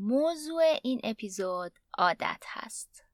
موضوع 0.00 0.62
این 0.82 1.00
اپیزود 1.04 1.72
عادت 1.98 2.44
هست. 2.46 3.04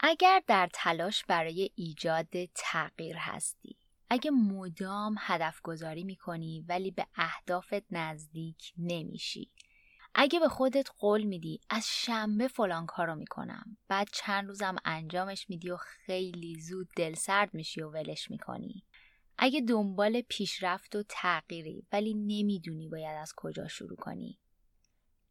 اگر 0.00 0.42
در 0.46 0.68
تلاش 0.72 1.24
برای 1.24 1.70
ایجاد 1.74 2.44
تغییر 2.54 3.16
هستی 3.18 3.76
اگه 4.10 4.30
مدام 4.30 5.16
هدف 5.18 5.60
گذاری 5.62 6.04
می‌کنی 6.04 6.64
ولی 6.68 6.90
به 6.90 7.06
اهدافت 7.16 7.84
نزدیک 7.90 8.72
نمیشی 8.78 9.50
اگه 10.14 10.40
به 10.40 10.48
خودت 10.48 10.88
قول 10.98 11.22
میدی 11.22 11.60
از 11.70 11.86
شنبه 11.86 12.48
فلان 12.48 12.86
کارو 12.86 13.14
می‌کنم 13.14 13.76
بعد 13.88 14.08
چند 14.12 14.48
روزم 14.48 14.76
انجامش 14.84 15.50
میدی 15.50 15.70
و 15.70 15.76
خیلی 15.76 16.60
زود 16.60 16.88
دل 16.96 17.14
سرد 17.14 17.54
میشی 17.54 17.82
و 17.82 17.90
ولش 17.90 18.30
می‌کنی. 18.30 18.84
اگه 19.38 19.60
دنبال 19.60 20.20
پیشرفت 20.20 20.96
و 20.96 21.02
تغییری 21.08 21.86
ولی 21.92 22.14
نمی‌دونی 22.14 22.88
باید 22.88 23.16
از 23.18 23.32
کجا 23.36 23.68
شروع 23.68 23.96
کنی. 23.96 24.38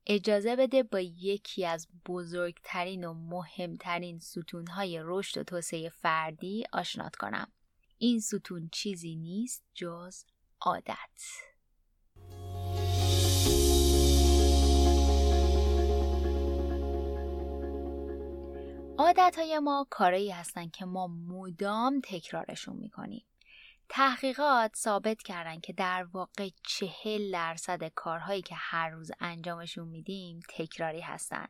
اجازه 0.06 0.56
بده 0.56 0.84
با 0.84 1.00
یکی 1.00 1.66
از 1.66 1.88
بزرگترین 2.06 3.06
و 3.06 3.14
مهمترین 3.14 4.20
ستونهای 4.20 5.00
رشد 5.03 5.40
و 5.40 5.44
توسعه 5.44 5.90
فردی 5.90 6.64
آشنات 6.73 7.16
کنم. 7.16 7.52
این 7.97 8.20
ستون 8.20 8.70
چیزی 8.72 9.16
نیست 9.16 9.64
جز 9.73 10.23
عادت. 10.62 11.53
عادت 18.97 19.36
های 19.38 19.59
ما 19.59 19.88
کارایی 19.89 20.31
هستن 20.31 20.69
که 20.69 20.86
ما 20.86 21.08
مدام 21.08 22.02
تکرارشون 22.03 22.77
می‌کنیم. 22.77 23.25
تحقیقات 23.89 24.75
ثابت 24.75 25.22
کردن 25.22 25.59
که 25.59 25.73
در 25.73 26.03
واقع 26.03 26.50
چهل 26.67 27.31
درصد 27.31 27.83
کارهایی 27.83 28.41
که 28.41 28.55
هر 28.58 28.89
روز 28.89 29.11
انجامشون 29.19 29.88
میدیم 29.88 30.39
تکراری 30.50 31.02
هستن. 31.02 31.47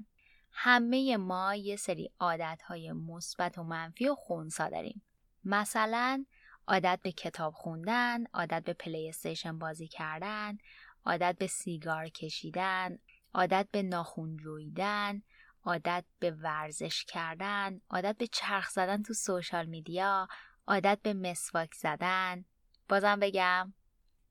همه 0.52 1.18
ما 1.18 1.56
یه 1.56 1.76
سری 1.76 2.12
عادتهای 2.20 2.92
مثبت 2.92 3.58
و 3.58 3.64
منفی 3.64 4.08
و 4.08 4.16
خونسا 4.16 4.70
داریم. 4.70 5.02
مثلا 5.44 6.26
عادت 6.68 7.00
به 7.04 7.12
کتاب 7.12 7.54
خوندن، 7.54 8.24
عادت 8.34 8.64
به 8.64 8.74
پلی 8.74 9.10
استیشن 9.10 9.60
بازی 9.60 9.88
کردن، 9.88 10.58
عادت 11.06 11.36
به 11.40 11.48
سیگار 11.48 12.10
کشیدن، 12.10 13.00
عادت 13.34 13.68
به 13.72 13.84
ناخون 13.84 14.38
جویدن، 14.38 15.22
عادت 15.64 16.06
به 16.20 16.32
ورزش 16.32 17.06
کردن، 17.06 17.82
عادت 17.90 18.18
به 18.18 18.28
چرخ 18.28 18.70
زدن 18.70 19.04
تو 19.04 19.14
سوشال 19.14 19.66
میدیا، 19.66 20.28
عادت 20.68 21.00
به 21.04 21.14
مسواک 21.14 21.74
زدن. 21.74 22.46
بازم 22.90 23.20
بگم 23.20 23.74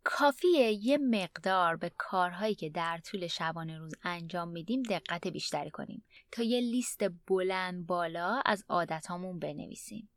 کافیه 0.04 0.72
یه 0.72 0.98
مقدار 0.98 1.76
به 1.76 1.92
کارهایی 1.98 2.54
که 2.54 2.70
در 2.70 2.98
طول 2.98 3.26
شبانه 3.26 3.78
روز 3.78 3.94
انجام 4.02 4.48
میدیم 4.48 4.82
دقت 4.82 5.26
بیشتری 5.26 5.70
کنیم 5.70 6.04
تا 6.32 6.42
یه 6.42 6.60
لیست 6.60 7.00
بلند 7.26 7.86
بالا 7.86 8.42
از 8.46 8.64
عادتامون 8.68 9.38
بنویسیم. 9.38 10.08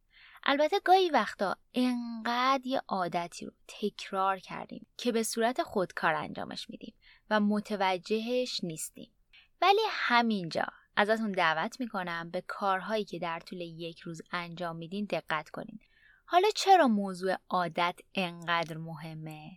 البته 0.43 0.79
گاهی 0.79 1.09
وقتا 1.09 1.57
انقدر 1.73 2.67
یه 2.67 2.81
عادتی 2.87 3.45
رو 3.45 3.51
تکرار 3.67 4.39
کردیم 4.39 4.85
که 4.97 5.11
به 5.11 5.23
صورت 5.23 5.63
خودکار 5.63 6.13
انجامش 6.13 6.69
میدیم 6.69 6.93
و 7.29 7.39
متوجهش 7.39 8.59
نیستیم 8.63 9.11
ولی 9.61 9.81
همینجا 9.89 10.67
ازتون 10.95 11.31
دعوت 11.31 11.79
می‌کنم 11.79 12.29
به 12.29 12.41
کارهایی 12.47 13.05
که 13.05 13.19
در 13.19 13.39
طول 13.39 13.61
یک 13.61 13.99
روز 13.99 14.21
انجام 14.31 14.75
میدین 14.75 15.05
دقت 15.05 15.49
کنین. 15.49 15.79
حالا 16.25 16.47
چرا 16.55 16.87
موضوع 16.87 17.35
عادت 17.49 17.99
انقدر 18.15 18.77
مهمه؟ 18.77 19.51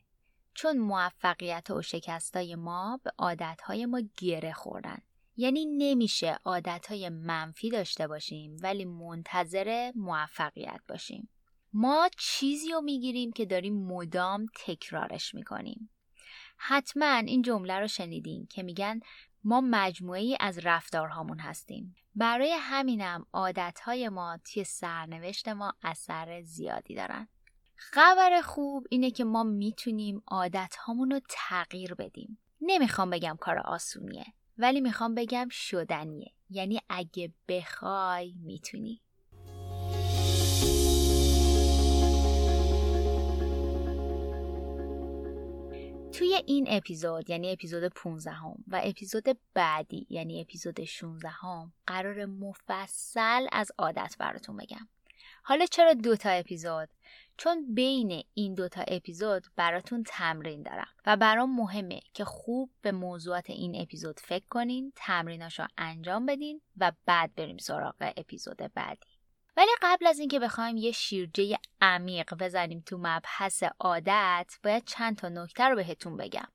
چون 0.54 0.78
موفقیت 0.78 1.70
و 1.70 1.82
شکستای 1.82 2.54
ما 2.54 3.00
به 3.04 3.12
عادتهای 3.18 3.86
ما 3.86 4.00
گره 4.16 4.52
خوردن. 4.52 4.98
یعنی 5.36 5.66
نمیشه 5.66 6.38
عادتهای 6.44 7.08
منفی 7.08 7.70
داشته 7.70 8.06
باشیم 8.06 8.56
ولی 8.62 8.84
منتظر 8.84 9.92
موفقیت 9.94 10.80
باشیم. 10.88 11.28
ما 11.72 12.08
چیزی 12.18 12.72
رو 12.72 12.80
می‌گیریم 12.80 13.32
که 13.32 13.46
داریم 13.46 13.86
مدام 13.86 14.46
تکرارش 14.66 15.34
می‌کنیم. 15.34 15.90
حتما 16.56 17.14
این 17.16 17.42
جمله 17.42 17.74
رو 17.74 17.88
شنیدین 17.88 18.46
که 18.46 18.62
میگن 18.62 19.00
ما 19.44 19.60
مجموعه 19.60 20.20
ای 20.20 20.36
از 20.40 20.58
رفتارهامون 20.58 21.38
هستیم. 21.38 21.96
برای 22.14 22.52
همینم 22.60 23.26
عادتهای 23.32 24.08
ما 24.08 24.38
توی 24.44 24.64
سرنوشت 24.64 25.48
ما 25.48 25.74
اثر 25.82 26.42
زیادی 26.42 26.94
دارن. 26.94 27.28
خبر 27.76 28.40
خوب 28.40 28.86
اینه 28.90 29.10
که 29.10 29.24
ما 29.24 29.42
می‌تونیم 29.42 30.22
عادتهامون 30.26 31.10
رو 31.10 31.20
تغییر 31.28 31.94
بدیم. 31.94 32.38
نمی‌خوام 32.60 33.10
بگم 33.10 33.36
کار 33.40 33.58
آسونیه 33.58 34.26
ولی 34.58 34.80
می‌خوام 34.80 35.14
بگم 35.14 35.48
شدنیه. 35.50 36.32
یعنی 36.50 36.80
اگه 36.88 37.32
بخوای 37.48 38.34
می‌تونی. 38.44 39.02
توی 46.18 46.42
این 46.46 46.66
اپیزود 46.70 47.30
یعنی 47.30 47.52
اپیزود 47.52 47.84
15 47.84 48.30
هم 48.30 48.64
و 48.68 48.80
اپیزود 48.84 49.38
بعدی 49.54 50.06
یعنی 50.10 50.40
اپیزود 50.40 50.84
16 50.84 51.28
هم 51.28 51.72
قرار 51.86 52.26
مفصل 52.26 53.46
از 53.52 53.72
عادت 53.78 54.16
براتون 54.18 54.56
بگم 54.56 54.88
حالا 55.42 55.66
چرا 55.66 55.94
دوتا 55.94 56.30
اپیزود؟ 56.30 56.88
چون 57.36 57.74
بین 57.74 58.24
این 58.34 58.54
دوتا 58.54 58.80
اپیزود 58.88 59.46
براتون 59.56 60.04
تمرین 60.06 60.62
دارم 60.62 60.88
و 61.06 61.16
برام 61.16 61.56
مهمه 61.56 62.00
که 62.14 62.24
خوب 62.24 62.70
به 62.82 62.92
موضوعات 62.92 63.50
این 63.50 63.82
اپیزود 63.82 64.20
فکر 64.20 64.46
کنین 64.50 64.92
تمریناشو 64.96 65.66
انجام 65.78 66.26
بدین 66.26 66.60
و 66.76 66.92
بعد 67.06 67.34
بریم 67.34 67.58
سراغ 67.58 68.12
اپیزود 68.16 68.56
بعدی 68.56 69.07
ولی 69.58 69.70
قبل 69.82 70.06
از 70.06 70.18
اینکه 70.18 70.38
بخوایم 70.38 70.76
یه 70.76 70.92
شیرجه 70.92 71.58
عمیق 71.80 72.34
بزنیم 72.34 72.82
تو 72.86 72.98
مبحث 72.98 73.62
عادت 73.78 74.54
باید 74.64 74.84
چند 74.84 75.16
تا 75.16 75.28
نکته 75.28 75.64
رو 75.64 75.76
بهتون 75.76 76.16
بگم 76.16 76.48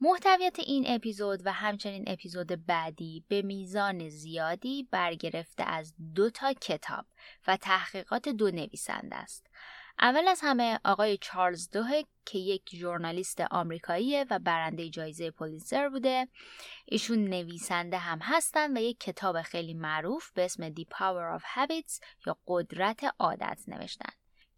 محتویات 0.00 0.58
این 0.58 0.84
اپیزود 0.86 1.46
و 1.46 1.52
همچنین 1.52 2.04
اپیزود 2.06 2.66
بعدی 2.66 3.24
به 3.28 3.42
میزان 3.42 4.08
زیادی 4.08 4.88
برگرفته 4.90 5.64
از 5.64 5.94
دو 6.14 6.30
تا 6.30 6.52
کتاب 6.52 7.06
و 7.46 7.56
تحقیقات 7.56 8.28
دو 8.28 8.50
نویسنده 8.50 9.16
است. 9.16 9.46
اول 10.00 10.28
از 10.28 10.40
همه 10.42 10.80
آقای 10.84 11.18
چارلز 11.18 11.70
دوهک 11.70 12.06
که 12.24 12.38
یک 12.38 12.76
ژورنالیست 12.76 13.40
آمریکاییه 13.40 14.26
و 14.30 14.38
برنده 14.38 14.90
جایزه 14.90 15.30
پولیتزر 15.30 15.88
بوده. 15.88 16.28
ایشون 16.84 17.24
نویسنده 17.24 17.98
هم 17.98 18.18
هستن 18.22 18.76
و 18.76 18.80
یک 18.80 19.00
کتاب 19.00 19.42
خیلی 19.42 19.74
معروف 19.74 20.30
به 20.30 20.44
اسم 20.44 20.70
The 20.74 20.82
Power 20.82 21.40
of 21.40 21.42
Habits 21.42 22.00
یا 22.26 22.36
قدرت 22.46 23.14
عادت 23.18 23.58
نوشتن. 23.68 24.12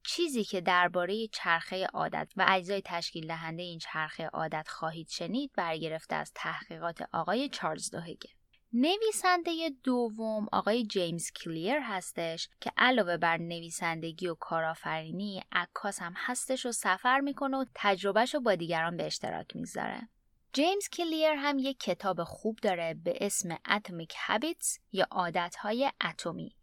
چیزی 0.06 0.44
که 0.44 0.60
درباره 0.60 1.26
چرخه 1.26 1.86
عادت 1.86 2.32
و 2.36 2.46
اجزای 2.48 2.82
تشکیل 2.84 3.26
دهنده 3.26 3.62
این 3.62 3.78
چرخه 3.78 4.26
عادت 4.26 4.68
خواهید 4.68 5.08
شنید 5.08 5.50
برگرفته 5.56 6.16
از 6.16 6.32
تحقیقات 6.34 7.02
آقای 7.12 7.48
چارلز 7.48 7.90
دوهگه 7.90 8.30
نویسنده 8.74 9.70
دوم 9.84 10.48
آقای 10.52 10.86
جیمز 10.86 11.30
کلیر 11.30 11.78
هستش 11.82 12.48
که 12.60 12.72
علاوه 12.76 13.16
بر 13.16 13.36
نویسندگی 13.36 14.28
و 14.28 14.34
کارآفرینی 14.34 15.42
عکاس 15.52 16.02
هم 16.02 16.12
هستش 16.16 16.66
و 16.66 16.72
سفر 16.72 17.20
می‌کنه 17.20 17.56
و 17.56 17.64
تجربهش 17.74 18.34
رو 18.34 18.40
با 18.40 18.54
دیگران 18.54 18.96
به 18.96 19.06
اشتراک 19.06 19.56
می‌ذاره 19.56 20.08
جیمز 20.52 20.88
کلیر 20.88 21.32
هم 21.32 21.58
یک 21.58 21.80
کتاب 21.80 22.24
خوب 22.24 22.58
داره 22.62 22.94
به 23.04 23.18
اسم 23.20 23.56
Atomic 23.56 24.12
Habits 24.28 24.78
یا 24.92 25.06
عادتهای 25.10 25.90
اتمی 26.04 26.56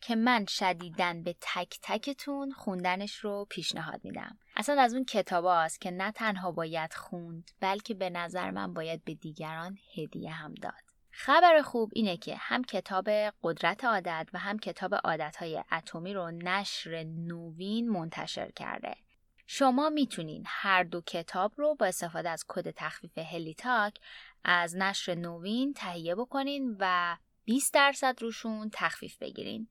که 0.00 0.16
من 0.16 0.46
شدیدن 0.46 1.22
به 1.22 1.36
تک 1.40 1.78
تکتون 1.82 2.52
خوندنش 2.52 3.16
رو 3.16 3.46
پیشنهاد 3.50 4.00
میدم. 4.04 4.38
اصلا 4.56 4.82
از 4.82 4.94
اون 4.94 5.04
کتاب 5.04 5.44
هاست 5.44 5.80
که 5.80 5.90
نه 5.90 6.12
تنها 6.12 6.52
باید 6.52 6.94
خوند 6.94 7.50
بلکه 7.60 7.94
به 7.94 8.10
نظر 8.10 8.50
من 8.50 8.74
باید 8.74 9.04
به 9.04 9.14
دیگران 9.14 9.78
هدیه 9.96 10.30
هم 10.30 10.54
داد. 10.54 10.89
خبر 11.22 11.62
خوب 11.62 11.90
اینه 11.94 12.16
که 12.16 12.36
هم 12.36 12.64
کتاب 12.64 13.08
قدرت 13.42 13.84
عادت 13.84 14.28
و 14.32 14.38
هم 14.38 14.58
کتاب 14.58 14.94
عادتهای 14.94 15.64
اتمی 15.72 16.14
رو 16.14 16.30
نشر 16.30 17.02
نوین 17.04 17.88
منتشر 17.88 18.50
کرده. 18.50 18.94
شما 19.46 19.90
می‌تونین 19.90 20.42
هر 20.46 20.82
دو 20.82 21.00
کتاب 21.00 21.52
رو 21.56 21.74
با 21.74 21.86
استفاده 21.86 22.30
از 22.30 22.44
کد 22.48 22.70
تخفیف 22.70 23.18
هلیتاک 23.18 23.98
از 24.44 24.76
نشر 24.76 25.14
نوین 25.14 25.74
تهیه 25.74 26.14
بکنین 26.14 26.76
و 26.80 27.16
20 27.44 27.74
درصد 27.74 28.22
روشون 28.22 28.70
تخفیف 28.72 29.16
بگیرین. 29.16 29.68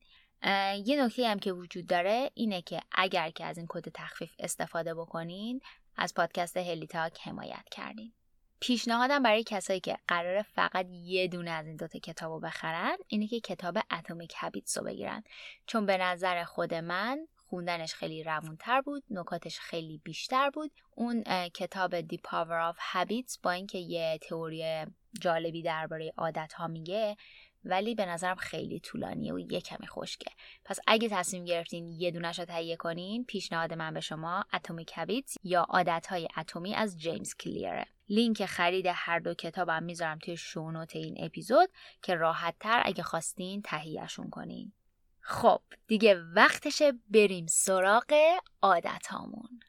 یه 0.84 1.04
نکته 1.04 1.28
هم 1.28 1.38
که 1.38 1.52
وجود 1.52 1.86
داره 1.86 2.30
اینه 2.34 2.62
که 2.62 2.80
اگر 2.92 3.30
که 3.30 3.44
از 3.44 3.58
این 3.58 3.66
کد 3.68 3.88
تخفیف 3.94 4.34
استفاده 4.38 4.94
بکنین 4.94 5.60
از 5.96 6.14
پادکست 6.14 6.56
هلیتاک 6.56 7.18
حمایت 7.20 7.64
کردین. 7.70 8.12
پیشنهادم 8.60 9.22
برای 9.22 9.44
کسایی 9.44 9.80
که 9.80 9.98
قرار 10.08 10.42
فقط 10.42 10.86
یه 10.90 11.28
دونه 11.28 11.50
از 11.50 11.66
این 11.66 11.76
دوتا 11.76 11.98
کتاب 11.98 12.32
رو 12.32 12.40
بخرن 12.40 12.96
اینه 13.08 13.26
که 13.26 13.40
کتاب 13.40 13.78
Atomic 13.90 14.34
Habits 14.36 14.78
رو 14.78 14.84
بگیرن. 14.84 15.24
چون 15.66 15.86
به 15.86 15.98
نظر 15.98 16.44
خود 16.44 16.74
من 16.74 17.26
خوندنش 17.36 17.94
خیلی 17.94 18.22
روونتر 18.22 18.80
بود 18.80 19.02
نکاتش 19.10 19.60
خیلی 19.60 20.00
بیشتر 20.04 20.50
بود. 20.50 20.70
اون 20.94 21.24
کتاب 21.48 22.00
The 22.00 22.18
Power 22.18 22.58
of 22.58 22.76
Habits 22.80 23.38
با 23.38 23.50
اینکه 23.50 23.78
یه 23.78 24.18
تئوری 24.22 24.86
جالبی 25.20 25.62
درباره 25.62 26.12
عادت 26.16 26.52
ها 26.52 26.66
میگه 26.66 27.16
ولی 27.64 27.94
به 27.94 28.06
نظرم 28.06 28.36
خیلی 28.36 28.80
طولانیه 28.80 29.34
و 29.34 29.38
یه 29.38 29.60
کمی 29.60 29.86
خشکه. 29.86 30.30
پس 30.64 30.78
اگه 30.86 31.08
تصمیم 31.08 31.44
گرفتین 31.44 31.90
یه 31.90 32.10
دونش 32.10 32.38
رو 32.38 32.44
تهیه 32.44 32.76
کنین 32.76 33.24
پیشنهاد 33.24 33.72
من 33.72 33.94
به 33.94 34.00
شما 34.00 34.44
Atomic 34.52 34.92
Habits 34.92 35.36
یا 35.44 35.62
عادت 35.62 36.06
های 36.06 36.28
اتمی 36.36 36.74
از 36.74 37.00
جیمز 37.00 37.34
کلیره. 37.34 37.86
لینک 38.08 38.46
خرید 38.46 38.86
هر 38.86 39.18
دو 39.18 39.34
کتابم 39.34 39.82
می‌ذارم 39.82 40.18
توی 40.18 40.36
show 40.36 40.66
note 40.66 40.96
این 40.96 41.24
اپیزود 41.24 41.68
که 42.02 42.14
راحت 42.14 42.54
تر 42.60 42.82
اگه 42.84 43.02
خواستین 43.02 43.62
تهیهشون 43.62 44.30
کنین. 44.30 44.72
خب 45.20 45.60
دیگه 45.86 46.14
وقتشه 46.14 46.92
بریم 47.10 47.46
سراغ 47.46 48.14
عادت 48.62 49.06
هامون. 49.06 49.60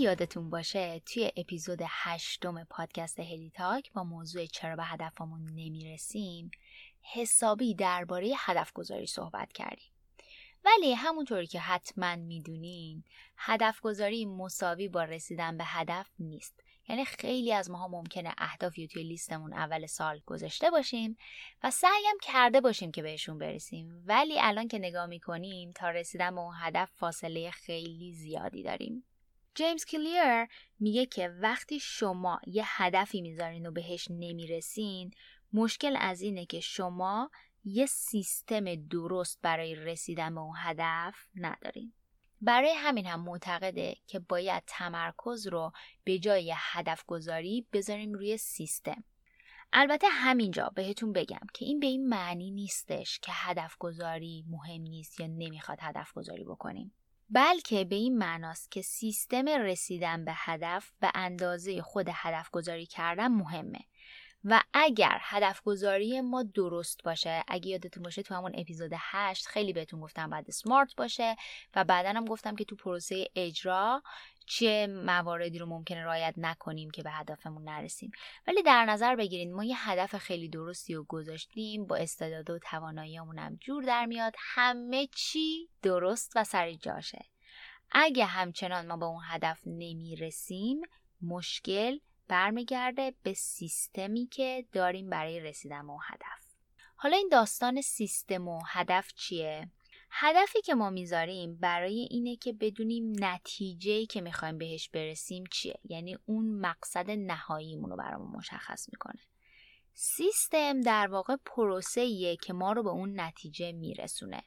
یادتون 0.00 0.50
باشه 0.50 0.98
توی 0.98 1.32
اپیزود 1.36 1.78
هشتم 1.88 2.64
پادکست 2.64 3.20
هلیتاک 3.20 3.92
با 3.92 4.04
موضوع 4.04 4.46
چرا 4.46 4.76
به 4.76 4.84
هدفمون 4.84 5.44
نمی‌رسیم 5.44 6.50
حسابی 7.00 7.74
درباره 7.74 8.32
هدف 8.36 8.72
گذاری 8.72 9.06
صحبت 9.06 9.52
کردیم. 9.52 9.92
ولی 10.64 10.94
همونطوری 10.94 11.46
که 11.46 11.60
حتما 11.60 12.16
می‌دونین 12.16 13.04
هدف 13.36 13.80
گذاری 13.80 14.26
مساوی 14.26 14.88
با 14.88 15.04
رسیدن 15.04 15.58
به 15.58 15.64
هدف 15.64 16.10
نیست. 16.18 16.62
یعنی 16.88 17.04
خیلی 17.04 17.52
از 17.52 17.70
ماها 17.70 17.88
ممکنه 17.88 18.34
اهدافی 18.38 18.88
توی 18.88 19.02
لیستمون 19.02 19.52
اول 19.52 19.86
سال 19.86 20.20
گذاشته 20.26 20.70
باشیم 20.70 21.16
و 21.62 21.70
سعیم 21.70 22.18
کرده 22.22 22.60
باشیم 22.60 22.92
که 22.92 23.02
بهشون 23.02 23.38
برسیم. 23.38 24.02
ولی 24.06 24.40
الان 24.40 24.68
که 24.68 24.78
نگاه 24.78 25.06
می‌کنیم 25.06 25.72
تا 25.72 25.90
رسیدن 25.90 26.34
به 26.34 26.40
اون 26.40 26.54
هدف 26.58 26.90
فاصله 26.94 27.50
خیلی 27.50 28.12
زیادی 28.12 28.62
داریم. 28.62 29.04
جیمز 29.58 29.84
کلیر 29.84 30.46
میگه 30.80 31.06
که 31.06 31.28
وقتی 31.28 31.80
شما 31.80 32.40
یه 32.46 32.62
هدفی 32.66 33.20
می‌ذارین 33.20 33.66
و 33.66 33.70
بهش 33.70 34.08
نمی‌رسین 34.10 35.10
مشکل 35.52 35.96
از 36.00 36.20
اینه 36.20 36.46
که 36.46 36.60
شما 36.60 37.30
یه 37.64 37.86
سیستم 37.86 38.74
درست 38.74 39.38
برای 39.42 39.74
رسیدن 39.74 40.34
به 40.34 40.40
اون 40.40 40.54
هدف 40.58 41.14
ندارین. 41.34 41.92
برای 42.40 42.74
همین 42.76 43.06
هم 43.06 43.20
معتقده 43.20 43.96
که 44.06 44.18
باید 44.18 44.62
تمرکز 44.66 45.46
رو 45.46 45.72
به 46.04 46.18
جای 46.18 46.54
هدف 46.56 47.04
گذاری 47.06 47.66
بذاریم 47.72 48.12
روی 48.12 48.36
سیستم. 48.36 49.04
البته 49.72 50.06
همینجا 50.08 50.72
بهتون 50.74 51.12
بگم 51.12 51.46
که 51.54 51.64
این 51.64 51.80
به 51.80 51.86
این 51.86 52.08
معنی 52.08 52.50
نیستش 52.50 53.18
که 53.18 53.32
هدف 53.34 53.76
گذاری 53.78 54.44
مهم 54.48 54.82
نیست 54.82 55.20
یا 55.20 55.26
نمی‌خواد 55.26 55.78
هدف 55.80 56.12
گذاری 56.12 56.44
بکنیم. 56.44 56.92
بلکه 57.30 57.84
به 57.84 57.96
این 57.96 58.18
معناست 58.18 58.70
که 58.70 58.82
سیستم 58.82 59.48
رسیدن 59.48 60.24
به 60.24 60.32
هدف 60.34 60.92
به 61.00 61.10
اندازه 61.14 61.82
خود 61.82 62.06
هدف 62.12 62.50
گذاری 62.50 62.86
کردن 62.86 63.28
مهمه. 63.28 63.80
و 64.44 64.62
اگر 64.72 65.18
هدف 65.20 65.62
گذاری 65.62 66.20
ما 66.20 66.42
درست 66.42 67.02
باشه 67.02 67.44
اگه 67.48 67.68
یادتون 67.68 68.02
باشه 68.02 68.22
تو 68.22 68.34
همون 68.34 68.52
اپیزود 68.54 68.92
8 68.94 69.46
خیلی 69.46 69.72
بهتون 69.72 70.00
گفتم 70.00 70.30
بعد 70.30 70.50
سمارت 70.50 70.96
باشه 70.96 71.36
و 71.74 71.84
بعدا 71.84 72.08
هم 72.08 72.24
گفتم 72.24 72.56
که 72.56 72.64
تو 72.64 72.76
پروسه 72.76 73.26
اجرا 73.34 74.02
چه 74.46 74.86
مواردی 74.86 75.58
رو 75.58 75.66
ممکنه 75.66 76.04
رایت 76.04 76.34
نکنیم 76.36 76.90
که 76.90 77.02
به 77.02 77.10
هدفمون 77.10 77.64
نرسیم. 77.64 78.10
ولی 78.46 78.62
در 78.62 78.84
نظر 78.84 79.16
بگیرید 79.16 79.48
ما 79.48 79.64
یه 79.64 79.88
هدف 79.88 80.16
خیلی 80.16 80.48
درستی 80.48 80.94
رو 80.94 81.04
گذاشتیم 81.04 81.86
با 81.86 81.96
استعداد 81.96 82.50
و 82.50 82.58
تواناییمون 82.58 83.38
هم 83.38 83.56
جور 83.56 83.84
در 83.84 84.06
میاد 84.06 84.34
همه 84.38 85.06
چی 85.06 85.68
درست 85.82 86.32
و 86.36 86.44
سر 86.44 86.72
جاشه 86.72 87.24
اگه 87.92 88.24
همچنان 88.24 88.86
ما 88.86 88.96
به 88.96 89.04
اون 89.04 89.22
هدف 89.26 89.60
نمی‌رسیم 89.66 90.80
مشکل 91.22 91.98
برمیگرده 92.28 93.14
به 93.22 93.34
سیستمی 93.34 94.26
که 94.26 94.66
داریم 94.72 95.10
برای 95.10 95.40
رسیدن 95.40 95.86
به 95.86 95.92
هدف. 96.04 96.44
حالا 96.96 97.16
این 97.16 97.28
داستان 97.32 97.80
سیستم 97.80 98.48
و 98.48 98.60
هدف 98.66 99.12
چیه؟ 99.14 99.70
هدفی 100.10 100.62
که 100.62 100.74
ما 100.74 100.90
می‌ذاریم 100.90 101.56
برای 101.56 102.08
اینه 102.10 102.36
که 102.36 102.52
بدونیم 102.52 103.24
نتیجه 103.24 104.06
که 104.06 104.20
می‌خوایم 104.20 104.58
بهش 104.58 104.88
برسیم 104.88 105.44
چیه. 105.52 105.80
یعنی 105.84 106.18
اون 106.26 106.60
مقصد 106.60 107.10
نهاییمون 107.10 107.90
رو 107.90 107.96
برامون 107.96 108.36
مشخص 108.36 108.88
می‌کنه. 108.92 109.20
سیستم 109.94 110.80
در 110.80 111.06
واقع 111.06 111.36
پروسه 111.36 112.36
که 112.36 112.52
ما 112.52 112.72
رو 112.72 112.82
به 112.82 112.90
اون 112.90 113.20
نتیجه 113.20 113.72
میرسونه. 113.72 114.42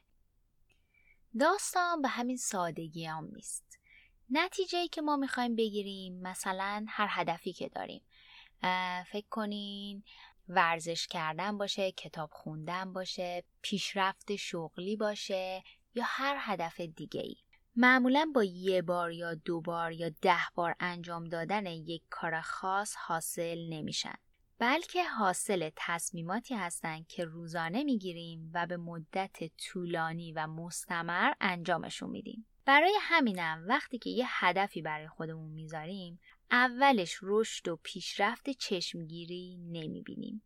داستان 1.40 2.02
به 2.02 2.08
همین 2.08 2.36
سادگی 2.36 3.04
هم 3.04 3.30
نیست. 3.32 3.71
نتیجه 4.34 4.88
که 4.88 5.02
ما 5.02 5.16
می‌خوایم 5.16 5.56
بگیریم 5.56 6.20
مثلا 6.22 6.84
هر 6.88 7.06
هدفی 7.10 7.52
که 7.52 7.68
داریم. 7.68 8.02
فکر 9.06 9.26
کنین 9.30 10.02
ورزش 10.48 11.06
کردن 11.06 11.58
باشه 11.58 11.92
کتاب 11.92 12.30
خوندن 12.32 12.92
باشه 12.92 13.44
پیشرفت 13.62 14.36
شغلی 14.36 14.96
باشه 14.96 15.62
یا 15.94 16.04
هر 16.06 16.36
هدف 16.38 16.80
دیگه 16.80 17.20
ای 17.20 17.36
معمولا 17.76 18.30
با 18.34 18.44
یه 18.44 18.82
بار 18.82 19.12
یا 19.12 19.34
دو 19.34 19.60
بار 19.60 19.92
یا 19.92 20.08
ده 20.08 20.38
بار 20.54 20.74
انجام 20.80 21.24
دادن 21.24 21.66
یک 21.66 22.02
کار 22.10 22.40
خاص 22.40 22.96
حاصل 22.96 23.58
نمیشن. 23.68 24.14
بلکه 24.58 25.04
حاصل 25.04 25.70
تصمیماتی 25.76 26.54
هستند 26.54 27.06
که 27.06 27.24
روزانه 27.24 27.84
می‌گیریم 27.84 28.50
و 28.54 28.66
به 28.66 28.76
مدت 28.76 29.56
طولانی 29.56 30.32
و 30.32 30.46
مستمر 30.46 31.32
انجامشون 31.40 32.10
میدیم. 32.10 32.46
برای 32.64 32.94
همینم 33.00 33.64
وقتی 33.68 33.98
که 33.98 34.10
یه 34.10 34.24
هدفی 34.28 34.82
برای 34.82 35.08
خودمون 35.08 35.50
می‌ذاریم 35.50 36.20
اولش 36.50 37.18
رشد 37.22 37.68
و 37.68 37.76
پیشرفت 37.82 38.50
چشمگیری 38.50 39.56
نمی‌بینیم. 39.56 40.42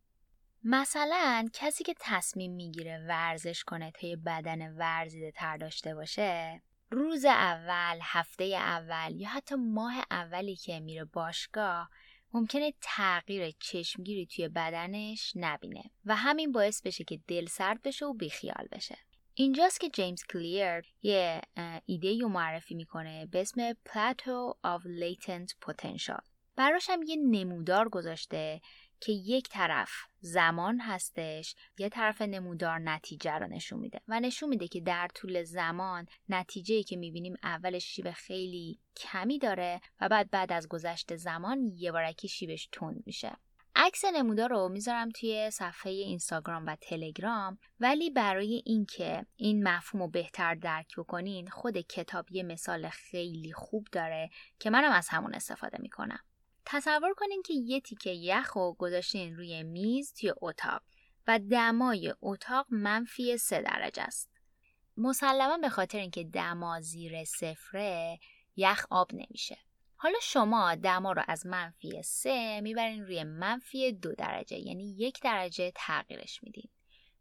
مثلا 0.63 1.49
کسی 1.53 1.83
که 1.83 1.93
تصمیم 1.99 2.51
می‌گیره 2.51 3.05
ورزش 3.07 3.63
کنه 3.63 3.91
تا 3.91 4.07
یه 4.07 4.15
بدن 4.15 4.73
ورزیده 4.73 5.31
تر 5.31 5.57
داشته 5.57 5.95
باشه 5.95 6.61
روز 6.91 7.25
اول، 7.25 7.99
هفته 8.01 8.43
اول 8.43 9.15
یا 9.15 9.29
حتی 9.29 9.55
ماه 9.55 9.93
اولی 10.11 10.55
که 10.55 10.79
میره 10.79 11.05
باشگاه 11.05 11.89
ممکنه 12.33 12.73
تغییر 12.81 13.53
چشمگیری 13.59 14.25
توی 14.25 14.47
بدنش 14.47 15.33
نبینه 15.35 15.83
و 16.05 16.15
همین 16.15 16.51
باعث 16.51 16.81
بشه 16.81 17.03
که 17.03 17.19
دل 17.27 17.45
سرد 17.45 17.81
بشه 17.81 18.05
و 18.05 18.13
بیخیال 18.13 18.67
بشه. 18.71 18.97
اینجاست 19.39 19.79
که 19.79 19.89
جیمز 19.89 20.23
کلیر 20.23 20.83
یه 21.01 21.41
ایده 21.85 22.17
رو 22.21 22.29
معرفی 22.29 22.75
می‌کنه 22.75 23.25
به 23.25 23.41
اسم 23.41 23.73
Plateau 23.73 24.55
of 24.65 24.83
Latent 24.83 25.53
Potential. 25.65 26.21
براش 26.55 26.89
هم 26.89 27.03
یه 27.03 27.15
نمودار 27.15 27.89
گذاشته 27.89 28.61
که 28.99 29.11
یک 29.11 29.49
طرف 29.49 29.91
زمان 30.19 30.79
هستش 30.79 31.55
یه 31.77 31.89
طرف 31.89 32.21
نمودار 32.21 32.79
نتیجه 32.79 33.31
رو 33.31 33.47
نشون 33.47 33.79
میده. 33.79 34.01
و 34.07 34.19
نشون 34.19 34.49
میده 34.49 34.67
که 34.67 34.81
در 34.81 35.07
طول 35.15 35.43
زمان 35.43 36.05
نتیجه 36.29 36.83
که 36.83 36.95
می‌بینیم 36.95 37.35
اولش 37.43 37.85
شیب 37.85 38.11
خیلی 38.11 38.79
کمی 38.95 39.39
داره 39.39 39.81
و 40.01 40.09
بعد 40.09 40.29
بعد 40.29 40.51
از 40.51 40.67
گذشت 40.67 41.15
زمان 41.15 41.71
یه 41.75 41.91
بارکی 41.91 42.27
شیبش 42.27 42.69
تند 42.71 43.03
میشه. 43.05 43.37
عکس 43.79 44.05
نمودار 44.05 44.49
رو 44.49 44.69
می‌ذارم 44.69 45.09
توی 45.09 45.51
صفحه 45.51 45.91
اینستاگرام 45.91 46.65
و 46.65 46.75
تلگرام 46.75 47.57
ولی 47.79 48.09
برای 48.09 48.63
اینکه 48.65 49.25
این 49.35 49.67
مفهوم 49.67 50.03
رو 50.03 50.09
بهتر 50.09 50.55
درک 50.55 50.95
بکنین 50.97 51.49
خود 51.49 51.77
کتاب 51.77 52.31
یه 52.31 52.43
مثال 52.43 52.89
خیلی 52.89 53.53
خوب 53.53 53.87
داره 53.91 54.29
که 54.59 54.69
منم 54.69 54.91
از 54.91 55.07
همون 55.09 55.33
استفاده 55.33 55.77
می‌کنم 55.81 56.19
تصور 56.65 57.13
کنین 57.17 57.41
که 57.45 57.53
یه 57.53 57.81
تیکه 57.81 58.09
یخ 58.09 58.53
رو 58.53 58.75
گذاشتین 58.79 59.35
روی 59.35 59.63
میز 59.63 60.13
توی 60.13 60.33
اتاق 60.41 60.81
و 61.27 61.39
دمای 61.39 62.13
اتاق 62.21 62.65
منفی 62.69 63.37
سه 63.37 63.61
درجه 63.61 64.03
است. 64.03 64.29
مسلما 64.97 65.57
به 65.57 65.69
خاطر 65.69 65.97
اینکه 65.97 66.23
دما 66.23 66.81
زیر 66.81 67.23
صفره 67.23 68.19
یخ 68.55 68.85
آب 68.89 69.13
نمیشه. 69.13 69.57
حالا 69.99 70.19
شما 70.21 70.75
دما 70.75 71.11
رو 71.11 71.23
از 71.27 71.45
منفی 71.45 72.01
سه 72.01 72.61
می‌برین 72.61 73.03
روی 73.03 73.23
منفی 73.23 73.91
دو 73.91 74.15
درجه 74.15 74.57
یعنی 74.57 74.95
یک 74.97 75.21
درجه 75.21 75.71
تغییرش 75.75 76.43
میدین. 76.43 76.69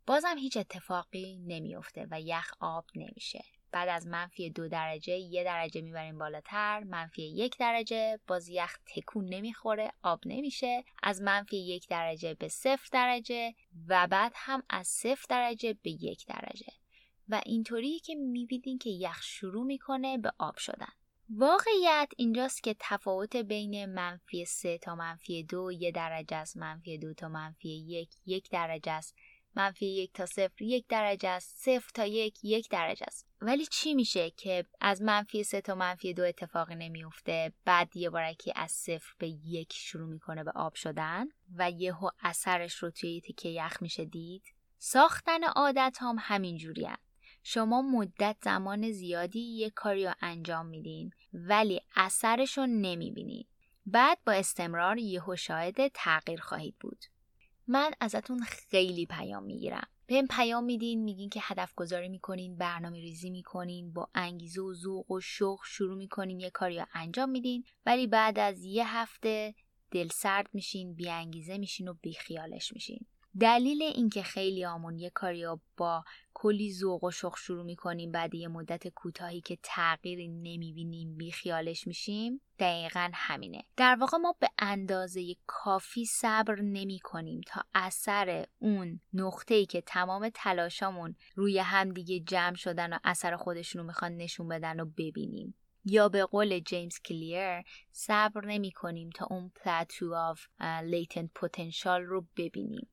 بازم 0.07 0.39
هیچ 0.39 0.57
اتفاقی 0.57 1.39
نمیافته 1.47 2.07
و 2.11 2.21
یخ 2.21 2.53
آب 2.61 2.85
نمیشه. 2.95 3.45
بعد 3.73 3.89
از 3.89 4.07
منفی 4.07 4.51
دو 4.51 4.69
درجه 4.69 5.13
یه 5.13 5.45
درجه 5.45 5.81
می‌بریم 5.81 6.19
بالاتر 6.19 6.85
منفی 6.85 7.23
یک 7.23 7.59
درجه 7.59 8.21
باز 8.27 8.49
یخ 8.49 8.79
تکون 8.87 9.25
نمی‌خوره 9.25 9.93
آب 10.03 10.21
نمیشه 10.25 10.85
از 11.03 11.23
منفی 11.23 11.57
یک 11.57 11.89
درجه 11.89 12.35
به 12.35 12.49
صفر 12.49 12.89
درجه 12.93 13.55
و 13.89 14.07
بعد 14.07 14.33
هم 14.35 14.63
از 14.69 14.89
صفر 14.89 15.27
درجه 15.29 15.77
به 15.83 15.91
یک 15.91 16.27
درجه 16.27 16.73
و 17.29 17.41
اینطوری 17.47 17.99
که 17.99 18.15
می‌بینین 18.15 18.79
که 18.79 18.91
یخ 18.91 19.23
شروع 19.23 19.67
می‌کنه 19.67 20.19
به 20.19 20.33
آب 20.39 20.57
شدن 20.57 20.93
واقعیت 21.31 22.13
اینجاست 22.17 22.63
که 22.63 22.77
تفاوت 22.81 23.37
بین 23.37 23.87
منفی 23.87 24.45
سه 24.45 24.79
تا 24.79 24.95
منفی 24.95 25.43
دو 25.43 25.73
یه 25.73 25.91
درجه 25.91 26.37
است. 26.37 26.57
منفی 26.57 26.99
دو 26.99 27.15
تا 27.15 27.29
منفی 27.29 27.69
یک 27.69 28.11
یک 28.27 28.51
درجه 28.51 28.93
است. 28.93 29.15
منفی 29.55 29.87
یک 29.87 30.13
تا 30.13 30.27
صفر 30.27 30.63
یک 30.63 30.87
درجه 30.89 31.29
است. 31.29 31.57
صفر 31.57 31.91
تا 31.95 32.07
یک 32.07 32.45
یک 32.45 32.71
درجه 32.71 33.07
است. 33.09 33.27
ولی 33.41 33.67
چی 33.67 33.95
میشه 33.95 34.31
که 34.31 34.67
از 34.81 35.03
منفی 35.03 35.45
سه 35.45 35.61
تا 35.61 35.75
منفی 35.75 36.15
دو 36.15 36.23
اتفاقی 36.23 36.75
نمیفته 36.75 37.53
بعد 37.65 37.97
یه 37.97 38.11
بارکی 38.11 38.53
از 38.57 38.71
صفر 38.71 39.15
به 39.19 39.29
یک 39.29 39.73
شروع 39.73 40.09
می‌کنه 40.09 40.45
به 40.45 40.53
آب 40.55 40.75
شدن 40.75 41.27
و 41.57 41.71
یهو 41.71 42.11
اثرش 42.21 42.75
رو 42.75 42.91
توی 42.91 43.21
تیکه 43.21 43.49
یخ 43.49 43.83
میشه 43.83 44.05
دید؟ 44.05 44.43
ساختن 44.79 45.45
عادت 45.45 45.97
هم 46.01 46.17
همین 46.21 46.57
جوری 46.57 46.89
شما 47.49 47.83
مدت 47.83 48.37
زمان 48.45 48.93
زیادی 48.93 49.41
یه 49.41 49.71
کاری 49.71 50.05
رو 50.05 50.13
انجام 50.21 50.67
میدین 50.67 51.11
ولی 51.33 51.81
اثرش 51.97 52.59
رو 52.59 52.67
نمی‌بینید 52.67 53.49
بعد 53.87 54.19
با 54.27 54.33
استمرار 54.33 54.99
یهو 54.99 55.37
شاهد 55.37 55.89
تغییر 55.89 56.41
خواهید 56.41 56.75
بود. 56.81 57.05
من 57.67 57.91
ازتون 58.01 58.41
خیلی 58.41 59.07
پیام 59.07 59.45
می‌گیرم. 59.45 59.89
بهم 60.07 60.27
پیام 60.27 60.65
میدین 60.65 61.05
میگین 61.05 61.29
که 61.29 61.41
هدف 61.43 61.75
گذاری 61.75 62.09
می‌کنین 62.09 62.57
برنامه 62.57 63.01
ریزی 63.01 63.31
می‌کنین 63.31 63.93
با 63.93 64.09
انگیزه 64.15 64.61
و 64.63 64.75
ذوق 64.75 65.11
و 65.11 65.21
شوق 65.21 65.61
شروع 65.65 65.97
می‌کنین 65.97 66.41
یه 66.41 66.51
کاری 66.51 66.79
رو 66.79 66.87
انجام 66.95 67.31
میدین. 67.31 67.65
ولی 67.87 68.07
بعد 68.07 68.39
از 68.39 68.65
یه 68.65 68.97
هفته 68.97 69.55
دل 69.91 70.09
سرد 70.09 70.49
میشین 70.53 70.95
بی 70.95 71.11
انگیزه 71.11 71.59
میشین 71.59 71.89
و 71.89 71.95
بیخیالش 71.95 72.73
میشین. 72.73 73.07
دلیل 73.41 73.83
اینکه 73.83 74.23
خیلی 74.23 74.65
آمون 74.65 74.99
یه 74.99 75.11
کاری 75.11 75.47
با 75.77 76.05
کلی 76.35 76.73
ذوق 76.73 77.05
و 77.05 77.11
شوق 77.11 77.37
شروع 77.37 77.65
می‌کنیم 77.65 78.13
بعد 78.13 78.35
یه 78.35 78.49
مدت 78.49 78.89
کوتاهی 78.89 79.41
که 79.41 79.59
تغییری 79.63 80.29
نمی‌بینیم 80.29 81.17
بیخیالش 81.17 81.87
میشیم 81.87 82.41
دقیقا 82.59 83.11
همینه. 83.15 83.65
در 83.77 83.97
واقع 84.01 84.19
ما 84.19 84.35
به 84.41 84.49
اندازه 84.59 85.37
کافی 85.47 86.05
صبر 86.05 86.61
نمی 86.61 86.99
کنیم 86.99 87.41
تا 87.47 87.63
اثر 87.75 88.47
اون 88.59 89.01
نقطه 89.13 89.55
ای 89.55 89.67
که 89.67 89.81
تمام 89.81 90.31
تلاشامون 90.35 91.17
روی 91.35 91.59
همدیگه 91.59 92.21
جمع 92.21 92.57
شدن 92.57 92.93
و 92.93 92.99
اثر 93.05 93.37
خودشونو 93.37 93.85
می‌خوان 93.85 94.17
نشون 94.17 94.49
بدن 94.49 94.81
و 94.81 94.85
ببینیم. 94.85 95.55
یا 95.85 96.09
به 96.09 96.25
قول 96.25 96.59
جیمز 96.59 96.99
کلیر 96.99 97.63
صبر 97.93 98.45
نمی 98.45 98.73
کنیم 98.73 99.11
تا 99.11 99.27
اون 99.31 99.53
plateau 99.55 100.15
of 100.15 100.47
latent 100.83 101.31
potential 101.35 102.03
رو 102.03 102.27
ببینیم. 102.37 102.89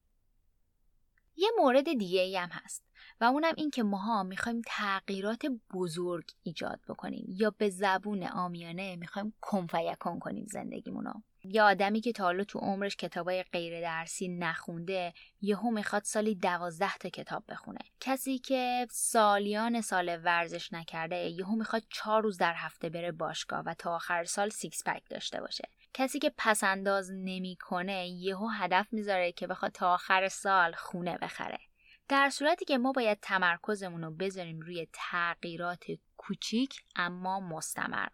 یه 1.35 1.49
مورد 1.57 1.93
دیگه 1.93 2.21
ای 2.21 2.37
هم 2.37 2.49
هست 2.51 2.83
و 3.21 3.23
اونم 3.23 3.53
این 3.57 3.69
که 3.69 3.83
ماها 3.83 4.23
می‌خوایم 4.23 4.61
تغییرات 4.67 5.41
بزرگ 5.73 6.31
ایجاد 6.43 6.79
بکنیم 6.89 7.25
یا 7.27 7.49
به 7.57 7.69
زبون 7.69 8.23
عامیانه 8.23 8.95
می‌خوایم 8.95 9.33
کن 9.41 9.67
فیکون 9.67 10.19
کنیم 10.19 10.45
زندگیمونو. 10.45 11.13
یا 11.45 11.65
آدمی 11.65 12.01
که 12.01 12.11
تا 12.11 12.23
حالا 12.23 12.43
تو 12.43 12.59
عمرش 12.59 12.95
کتابای 12.95 13.43
غیر 13.43 13.81
درسی 13.81 14.27
نخونده 14.27 15.13
یهو 15.41 15.71
می‌خواد 15.71 16.03
سالی 16.03 16.35
دوازده 16.35 16.97
تا 16.97 17.09
کتاب 17.09 17.43
بخونه. 17.49 17.79
کسی 17.99 18.39
که 18.39 18.87
سالیان 18.91 19.81
سال 19.81 20.19
ورزش 20.23 20.73
نکرده 20.73 21.15
یهو 21.15 21.55
می‌خواد 21.55 21.83
چهار 21.89 22.23
روز 22.23 22.37
در 22.37 22.53
هفته 22.57 22.89
بره 22.89 23.11
باشگاه 23.11 23.63
و 23.65 23.73
تا 23.73 23.95
آخر 23.95 24.23
سال 24.23 24.49
six 24.49 24.83
pack 24.85 25.03
داشته 25.09 25.41
باشه. 25.41 25.69
کسی 25.93 26.19
که 26.19 26.33
پس‌انداز 26.37 27.11
نمی‌کنه 27.11 28.07
یهو 28.07 28.47
هدف 28.47 28.87
می‌ذاره 28.91 29.31
که 29.31 29.47
بخواد 29.47 29.71
تا 29.71 29.93
آخر 29.93 30.27
سال 30.27 30.71
خونه 30.71 31.17
بخره. 31.17 31.59
در 32.09 32.29
صورتی 32.29 32.65
که 32.65 32.77
ما 32.77 32.91
باید 32.91 33.19
تمرکزمون 33.21 34.03
رو 34.03 34.11
بذاریم 34.11 34.59
روی 34.59 34.87
تغییرات 34.93 35.85
کوچیک 36.17 36.81
اما 36.95 37.39
مستمر. 37.39 38.07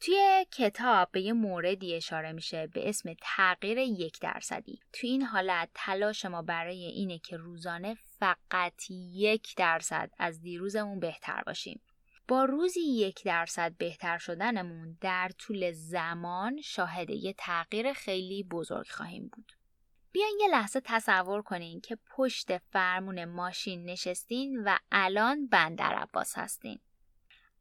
توی 0.00 0.46
کتاب 0.52 1.08
به 1.12 1.20
یه 1.20 1.32
موردی 1.32 1.94
اشاره 1.94 2.32
میشه 2.32 2.66
به 2.66 2.88
اسم 2.88 3.14
تغییر 3.22 3.78
یک 3.78 4.20
درصدی. 4.20 4.80
توی 4.92 5.10
این 5.10 5.22
حالت 5.22 5.68
تلاش 5.74 6.24
ما 6.24 6.42
برای 6.42 6.84
اینه 6.84 7.18
که 7.18 7.36
روزانه 7.36 7.96
فقط 8.18 8.90
یک 9.14 9.54
درصد 9.56 10.10
از 10.18 10.40
دیروزمون 10.40 11.00
بهتر 11.00 11.42
باشیم. 11.46 11.80
با 12.28 12.44
روزی 12.44 12.80
یک 12.80 13.24
درصد 13.24 13.76
بهتر 13.76 14.18
شدنمون 14.18 14.98
در 15.00 15.30
طول 15.38 15.72
زمان 15.72 16.60
شاهد 16.60 17.10
یه 17.10 17.34
تغییر 17.38 17.92
خیلی 17.92 18.42
بزرگ 18.42 18.86
خواهیم 18.88 19.30
بود. 19.32 19.52
بیاین 20.12 20.38
یه 20.40 20.48
لحظه 20.48 20.80
تصور 20.84 21.42
کنین 21.42 21.80
که 21.80 21.98
پشت 22.10 22.58
فرمون 22.58 23.24
ماشین 23.24 23.84
نشستین 23.84 24.62
و 24.64 24.76
الان 24.92 25.46
بندر 25.46 25.94
عباس 25.94 26.38
هستین. 26.38 26.78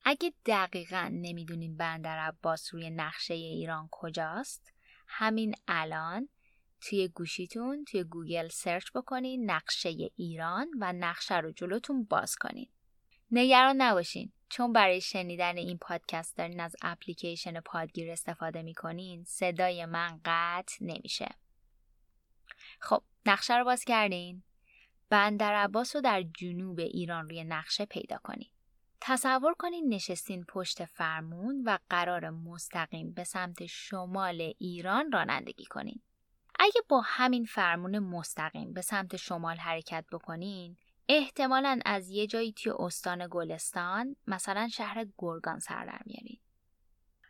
اگه 0.06 0.34
دقیقا 0.46 1.10
نمی‌دونین 1.14 1.78
بندر 1.78 2.20
عباس 2.20 2.74
روی 2.74 2.90
نقشه 2.90 3.34
ایران 3.34 3.90
کجاست، 3.92 4.74
همین 5.08 5.56
الان 5.68 6.30
توی 6.82 7.08
گوشیتون 7.08 7.86
توی 7.86 8.04
گوگل 8.04 8.48
search 8.48 8.92
بکنین 8.96 9.52
نقشه 9.52 9.90
ایران 10.16 10.68
و 10.80 10.94
نقشه 10.94 11.38
رو 11.38 11.52
جلوتون 11.52 12.04
باز 12.04 12.36
کنین. 12.36 12.70
نگران 13.32 13.82
نباشین 13.82 14.32
چون 14.50 14.74
برای 14.74 15.02
شنیدن 15.02 15.58
این 15.58 15.78
پادکست 15.78 16.38
دارین 16.38 16.60
از 16.60 16.76
اپلیکیشن 16.82 17.60
پادگیر 17.60 18.12
استفاده 18.12 18.62
می‌کنین 18.62 19.24
صدای 19.24 19.86
من 19.86 20.20
قطع 20.26 20.86
نمیشه. 20.86 21.36
خب 22.80 23.04
نقشه 23.26 23.58
رو 23.58 23.66
باز 23.66 23.84
کردین؟ 23.84 24.44
بندر 25.10 25.54
عباس 25.54 25.96
رو 25.96 26.02
در 26.02 26.22
جنوب 26.22 26.80
ایران 26.80 27.30
روی 27.30 27.44
نقشه 27.44 27.86
پیدا 27.86 28.18
کنین. 28.18 28.50
تصور 29.02 29.54
کنین 29.54 29.94
نشستین 29.94 30.44
پشت 30.44 30.86
فرمون 30.86 31.64
و 31.66 31.78
قرار 31.90 32.30
مستقیم 32.30 33.12
به 33.12 33.24
سمت 33.24 33.66
شمال 33.66 34.54
ایران 34.60 35.12
رانندگی 35.12 35.66
کنین. 35.66 36.02
اگه 36.60 36.82
با 36.90 37.02
همین 37.06 37.46
فرمون 37.46 38.00
مستقیم 38.00 38.74
به 38.74 38.82
سمت 38.82 39.16
شمال 39.16 39.58
حرکت 39.58 40.06
بکنین 40.12 40.78
احتمالا 41.10 41.80
از 41.86 42.10
یه 42.10 42.28
جایی 42.28 42.54
توی 42.54 42.72
استان 42.80 43.28
گلستان 43.32 44.16
مثلا 44.28 44.68
شهر 44.68 45.06
گرگان 45.18 45.60
سر 45.60 45.86
در 45.86 46.02
میارین 46.06 46.40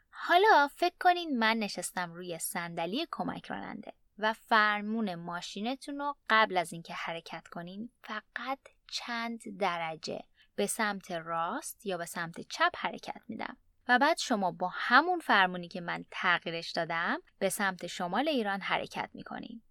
حالا 0.10 0.68
فکر 0.76 0.96
کنین 1.00 1.40
من 1.40 1.58
نشستم 1.58 2.14
روی 2.14 2.40
صندلی 2.40 3.08
کمک 3.12 3.46
راننده 3.46 3.94
و 4.18 4.34
فرمون 4.34 5.16
ماشینتون 5.16 5.98
رو 5.98 6.16
قبل 6.30 6.58
از 6.58 6.74
اینکه 6.74 6.94
حرکت 6.94 7.48
کنین 7.48 7.90
فقط 8.04 8.60
چند 8.92 9.58
درجه 9.60 10.24
به 10.56 10.68
سمت 10.68 11.12
راست 11.12 11.86
یا 11.86 11.98
به 11.98 12.06
سمت 12.06 12.42
چپ 12.42 12.72
حرکت 12.78 13.22
میدم 13.28 13.58
و 13.88 14.00
بعد 14.00 14.18
شما 14.18 14.52
با 14.52 14.72
همون 14.74 15.20
فرمونی 15.20 15.68
که 15.68 15.82
من 15.82 16.06
تغییرش 16.12 16.72
دادم 16.72 17.20
به 17.40 17.50
سمت 17.50 17.88
شمال 17.88 18.28
ایران 18.28 18.62
حرکت 18.62 19.10
می‌کنین. 19.14 19.62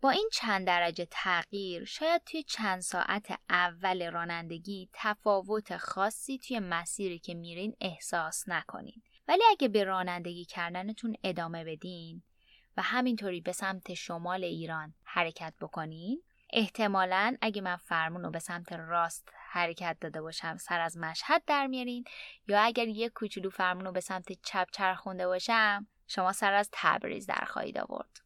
با 0.00 0.10
این 0.10 0.28
چند 0.32 0.66
درجه 0.66 1.06
تغییر 1.10 1.84
شاید 1.84 2.22
توی 2.26 2.42
چند 2.42 2.80
ساعت 2.80 3.38
اول 3.50 4.10
رانندگی 4.10 4.88
تفاوت 4.92 5.76
خاصی 5.76 6.38
توی 6.38 6.58
مسیری 6.58 7.18
که 7.18 7.34
میرین 7.34 7.76
احساس 7.80 8.44
نکنین. 8.48 9.02
ولی 9.28 9.42
اگه 9.50 9.68
به 9.68 9.84
رانندگی 9.84 10.44
کردنتون 10.44 11.16
ادامه 11.24 11.64
بدین 11.64 12.22
و 12.76 12.82
همینطوری 12.82 13.40
به 13.40 13.52
سمت 13.52 13.94
شمال 13.94 14.44
ایران 14.44 14.94
حرکت 15.04 15.54
بکنین 15.60 16.22
احتمالا 16.52 17.36
اگه 17.40 17.62
من 17.62 17.76
فرمون 17.76 18.22
رو 18.22 18.30
به 18.30 18.38
سمت 18.38 18.72
راست 18.72 19.28
حرکت 19.48 19.96
داده 20.00 20.22
باشم 20.22 20.56
سر 20.56 20.80
از 20.80 20.96
مشهد 20.96 21.42
در 21.46 21.66
میارین 21.66 22.04
یا 22.48 22.60
اگر 22.60 22.88
یک 22.88 23.12
کوچولو 23.12 23.50
فرمون 23.50 23.84
رو 23.84 23.92
به 23.92 24.00
سمت 24.00 24.32
چپ 24.42 24.68
چرخونده 24.72 25.26
باشم 25.26 25.86
شما 26.06 26.32
سر 26.32 26.52
از 26.52 26.68
تبریز 26.72 27.26
در 27.26 27.44
خواهید 27.46 27.78
آورد. 27.78 28.25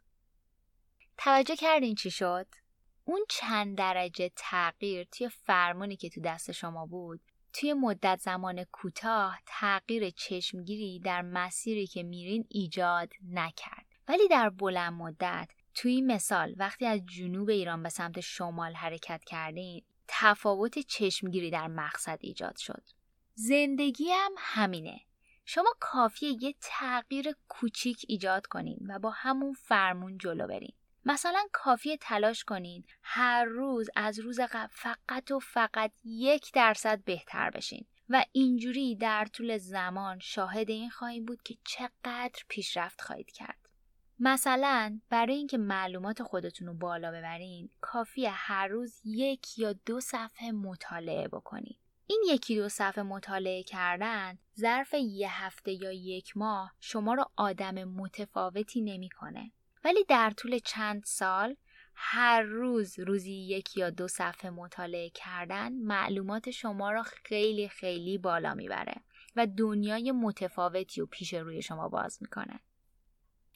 توجه 1.22 1.56
کردین 1.56 1.94
چی 1.94 2.10
شد؟ 2.10 2.46
اون 3.04 3.20
چند 3.28 3.78
درجه 3.78 4.30
تغییر 4.36 5.04
توی 5.04 5.28
فرمونی 5.28 5.96
که 5.96 6.08
تو 6.08 6.20
دست 6.20 6.52
شما 6.52 6.86
بود 6.86 7.20
توی 7.52 7.72
مدت 7.72 8.20
زمان 8.20 8.64
کوتاه 8.64 9.38
تغییر 9.46 10.10
چشمگیری 10.10 10.98
در 10.98 11.22
مسیری 11.22 11.86
که 11.86 12.02
میرین 12.02 12.44
ایجاد 12.48 13.12
نکرد. 13.32 13.86
ولی 14.08 14.28
در 14.28 14.50
بلند 14.50 14.92
مدت 14.92 15.50
توی 15.74 16.00
مثال 16.00 16.54
وقتی 16.56 16.86
از 16.86 17.00
جنوب 17.06 17.48
ایران 17.48 17.82
به 17.82 17.88
سمت 17.88 18.20
شمال 18.20 18.74
حرکت 18.74 19.24
کردین 19.24 19.82
تفاوت 20.08 20.78
چشمگیری 20.78 21.50
در 21.50 21.66
مقصد 21.66 22.18
ایجاد 22.20 22.56
شد. 22.56 22.82
زندگی 23.34 24.10
هم 24.10 24.32
همینه. 24.38 25.00
شما 25.44 25.74
کافیه 25.80 26.42
یه 26.42 26.54
تغییر 26.60 27.34
کوچیک 27.48 28.04
ایجاد 28.08 28.46
کنین 28.46 28.78
و 28.88 28.98
با 28.98 29.10
همون 29.10 29.52
فرمون 29.52 30.18
جلو 30.18 30.46
برین. 30.46 30.72
مثلا 31.04 31.46
کافیه 31.52 31.96
تلاش 31.96 32.44
کنین 32.44 32.84
هر 33.02 33.44
روز 33.44 33.90
از 33.96 34.18
روز 34.18 34.40
قبل 34.40 34.72
فقط 34.72 35.30
و 35.30 35.38
فقط 35.38 35.92
یک 36.04 36.52
درصد 36.52 37.04
بهتر 37.04 37.50
بشین. 37.50 37.86
و 38.08 38.24
اینجوری 38.32 38.96
در 38.96 39.24
طول 39.24 39.58
زمان 39.58 40.18
شاهد 40.18 40.70
این 40.70 40.90
خواهیم 40.90 41.24
بود 41.24 41.42
که 41.42 41.56
چقدر 41.64 42.42
پیشرفت 42.48 43.00
خواهید 43.00 43.30
کرد. 43.30 43.68
مثلا 44.18 45.00
برای 45.10 45.34
اینکه 45.34 45.58
معلومات 45.58 46.22
خودتون 46.22 46.68
رو 46.68 46.74
بالا 46.74 47.10
ببرین 47.10 47.70
کافیه 47.80 48.30
هر 48.30 48.68
روز 48.68 49.00
یک 49.04 49.58
یا 49.58 49.72
دو 49.72 50.00
صفحه 50.00 50.52
مطالعه 50.52 51.28
بکنید. 51.28 51.78
این 52.06 52.22
یکی 52.28 52.56
دو 52.56 52.68
صفحه 52.68 53.02
مطالعه 53.02 53.62
کردن 53.62 54.38
ظرف 54.58 54.94
یه 54.94 55.44
هفته 55.44 55.72
یا 55.72 55.92
یک 55.92 56.36
ماه 56.36 56.74
شما 56.80 57.14
رو 57.14 57.24
آدم 57.36 57.84
متفاوتی 57.84 58.80
نمی‌کنه. 58.80 59.52
ولی 59.84 60.04
در 60.04 60.30
طول 60.30 60.58
چند 60.58 61.04
سال 61.04 61.56
هر 61.94 62.42
روز 62.42 62.98
روزی 62.98 63.32
یک 63.32 63.76
یا 63.76 63.90
دو 63.90 64.08
صفحه 64.08 64.50
مطالعه 64.50 65.10
کردن 65.10 65.72
معلومات 65.72 66.50
شما 66.50 66.90
را 66.90 67.02
خیلی 67.02 67.68
خیلی 67.68 68.18
بالا 68.18 68.54
می‌بره 68.54 68.94
و 69.36 69.46
دنیای 69.46 70.12
متفاوتی 70.12 71.00
و 71.00 71.06
پیش 71.06 71.34
روی 71.34 71.62
شما 71.62 71.88
باز 71.88 72.18
می‌کنه. 72.20 72.60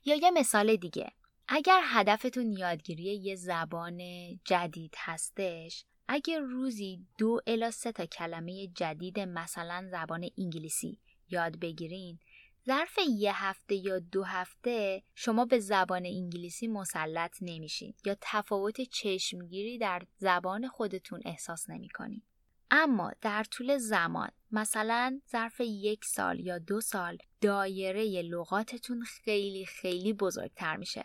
یا 0.05 0.15
یه 0.15 0.31
مثال 0.31 0.77
دیگه 0.77 1.13
اگر 1.49 1.81
هدفتون 1.85 2.53
یادگیری 2.53 3.03
یه 3.03 3.37
زبان 3.37 4.01
جدید 4.45 4.95
هستش 4.99 5.85
اگر 6.09 6.39
روزی 6.41 7.07
دو 7.19 7.41
الا 7.47 7.71
سه 7.71 7.93
تا 7.93 8.07
کلمه 8.07 8.67
جدید 8.67 9.21
مثلا 9.21 9.89
زبان 9.91 10.29
انگلیسی 10.39 10.99
یاد 11.31 11.59
بگیرین 11.59 12.19
ظرف 12.67 12.99
یه 13.19 13.45
هفته 13.45 13.75
یا 13.75 13.99
دو 13.99 14.23
هفته 14.23 15.03
شما 15.15 15.45
به 15.45 15.59
زبان 15.59 16.07
انگلیسی 16.07 16.67
مسلط 16.67 17.37
نمیشین 17.41 17.95
یا 18.05 18.17
تفاوت 18.21 18.81
چشمگیری 18.81 19.79
در 19.79 20.03
زبان 20.17 20.69
خودتون 20.69 21.21
احساس 21.25 21.71
نمی‌کنین. 21.71 22.23
اما 22.71 23.13
در 23.21 23.45
طول 23.45 23.79
زمان 23.79 24.31
مثلا 24.51 25.21
ظرف 25.31 25.61
یک 25.61 26.05
سال 26.05 26.41
یا 26.41 26.59
دو 26.59 26.81
سال 26.81 27.19
دایره 27.41 28.23
لغاتتون 28.23 29.03
خیلی 29.03 29.67
خیلی 29.67 30.13
بزرگتر 30.13 30.77
میشه 30.77 31.05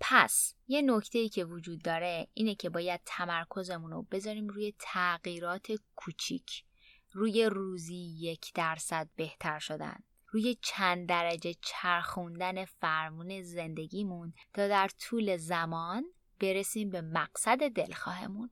پس 0.00 0.54
یه 0.68 0.82
نکته 0.82 1.18
ای 1.18 1.28
که 1.28 1.44
وجود 1.44 1.82
داره 1.82 2.28
اینه 2.34 2.54
که 2.54 2.70
باید 2.70 3.00
تمرکزمون 3.06 3.90
رو 3.90 4.02
بذاریم 4.02 4.48
روی 4.48 4.74
تغییرات 4.78 5.66
کوچیک 5.96 6.64
روی 7.12 7.44
روزی 7.44 8.16
یک 8.18 8.52
درصد 8.54 9.08
بهتر 9.16 9.58
شدن 9.58 10.02
روی 10.36 10.56
چند 10.62 11.08
درجه 11.08 11.54
چرخوندن 11.60 12.64
فرمون 12.64 13.42
زندگیمون 13.42 14.32
تا 14.54 14.68
در 14.68 14.88
طول 15.00 15.36
زمان 15.36 16.04
برسیم 16.40 16.90
به 16.90 17.00
مقصد 17.00 17.68
دلخواهمون. 17.68 18.50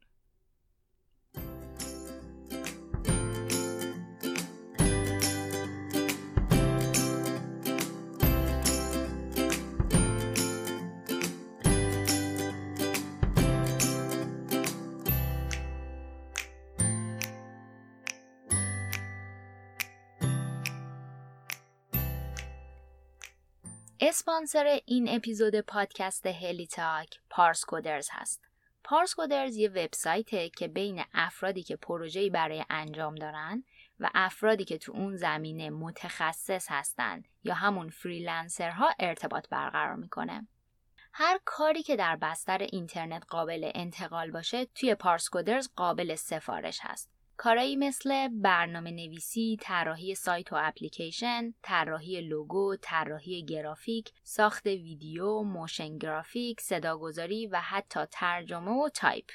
اسپانسر 24.14 24.80
این 24.86 25.08
اپیزود 25.08 25.60
پادکست 25.60 26.26
هلی 26.26 26.66
تاک 26.66 27.20
پارس 27.30 27.64
کودرز 27.64 28.08
هست. 28.10 28.44
پارس 28.84 29.14
کودرز 29.14 29.56
یه 29.56 29.68
وبسایته 29.68 30.50
که 30.50 30.68
بین 30.68 31.04
افرادی 31.14 31.62
که 31.62 31.76
پروژه‌ای 31.76 32.30
برای 32.30 32.64
انجام 32.70 33.14
دارن 33.14 33.64
و 34.00 34.10
افرادی 34.14 34.64
که 34.64 34.78
تو 34.78 34.92
اون 34.92 35.16
زمینه 35.16 35.70
متخصص 35.70 36.66
هستن 36.70 37.22
یا 37.44 37.54
همون 37.54 37.90
فریلنسرها 37.90 38.90
ارتباط 38.98 39.48
برقرار 39.48 39.96
می‌کنه. 39.96 40.48
هر 41.12 41.40
کاری 41.44 41.82
که 41.82 41.96
در 41.96 42.16
بستر 42.16 42.58
اینترنت 42.58 43.24
قابل 43.28 43.70
انتقال 43.74 44.30
باشه 44.30 44.64
توی 44.64 44.94
پارس 44.94 45.28
کودرز 45.28 45.68
قابل 45.76 46.14
سفارش 46.14 46.78
هست. 46.82 47.13
کارایی 47.36 47.76
مثل 47.76 48.28
برنامه 48.28 48.90
نویسی، 48.90 49.58
طراحی 49.60 50.14
سایت 50.14 50.52
و 50.52 50.56
اپلیکیشن، 50.58 51.54
طراحی 51.62 52.20
لوگو، 52.20 52.76
طراحی 52.82 53.44
گرافیک، 53.44 54.12
ساخت 54.22 54.66
ویدیو، 54.66 55.42
موشن 55.42 55.98
گرافیک، 55.98 56.60
صداگذاری 56.60 57.46
و 57.46 57.60
حتی 57.60 58.00
ترجمه 58.10 58.70
و 58.70 58.88
تایپ. 58.88 59.30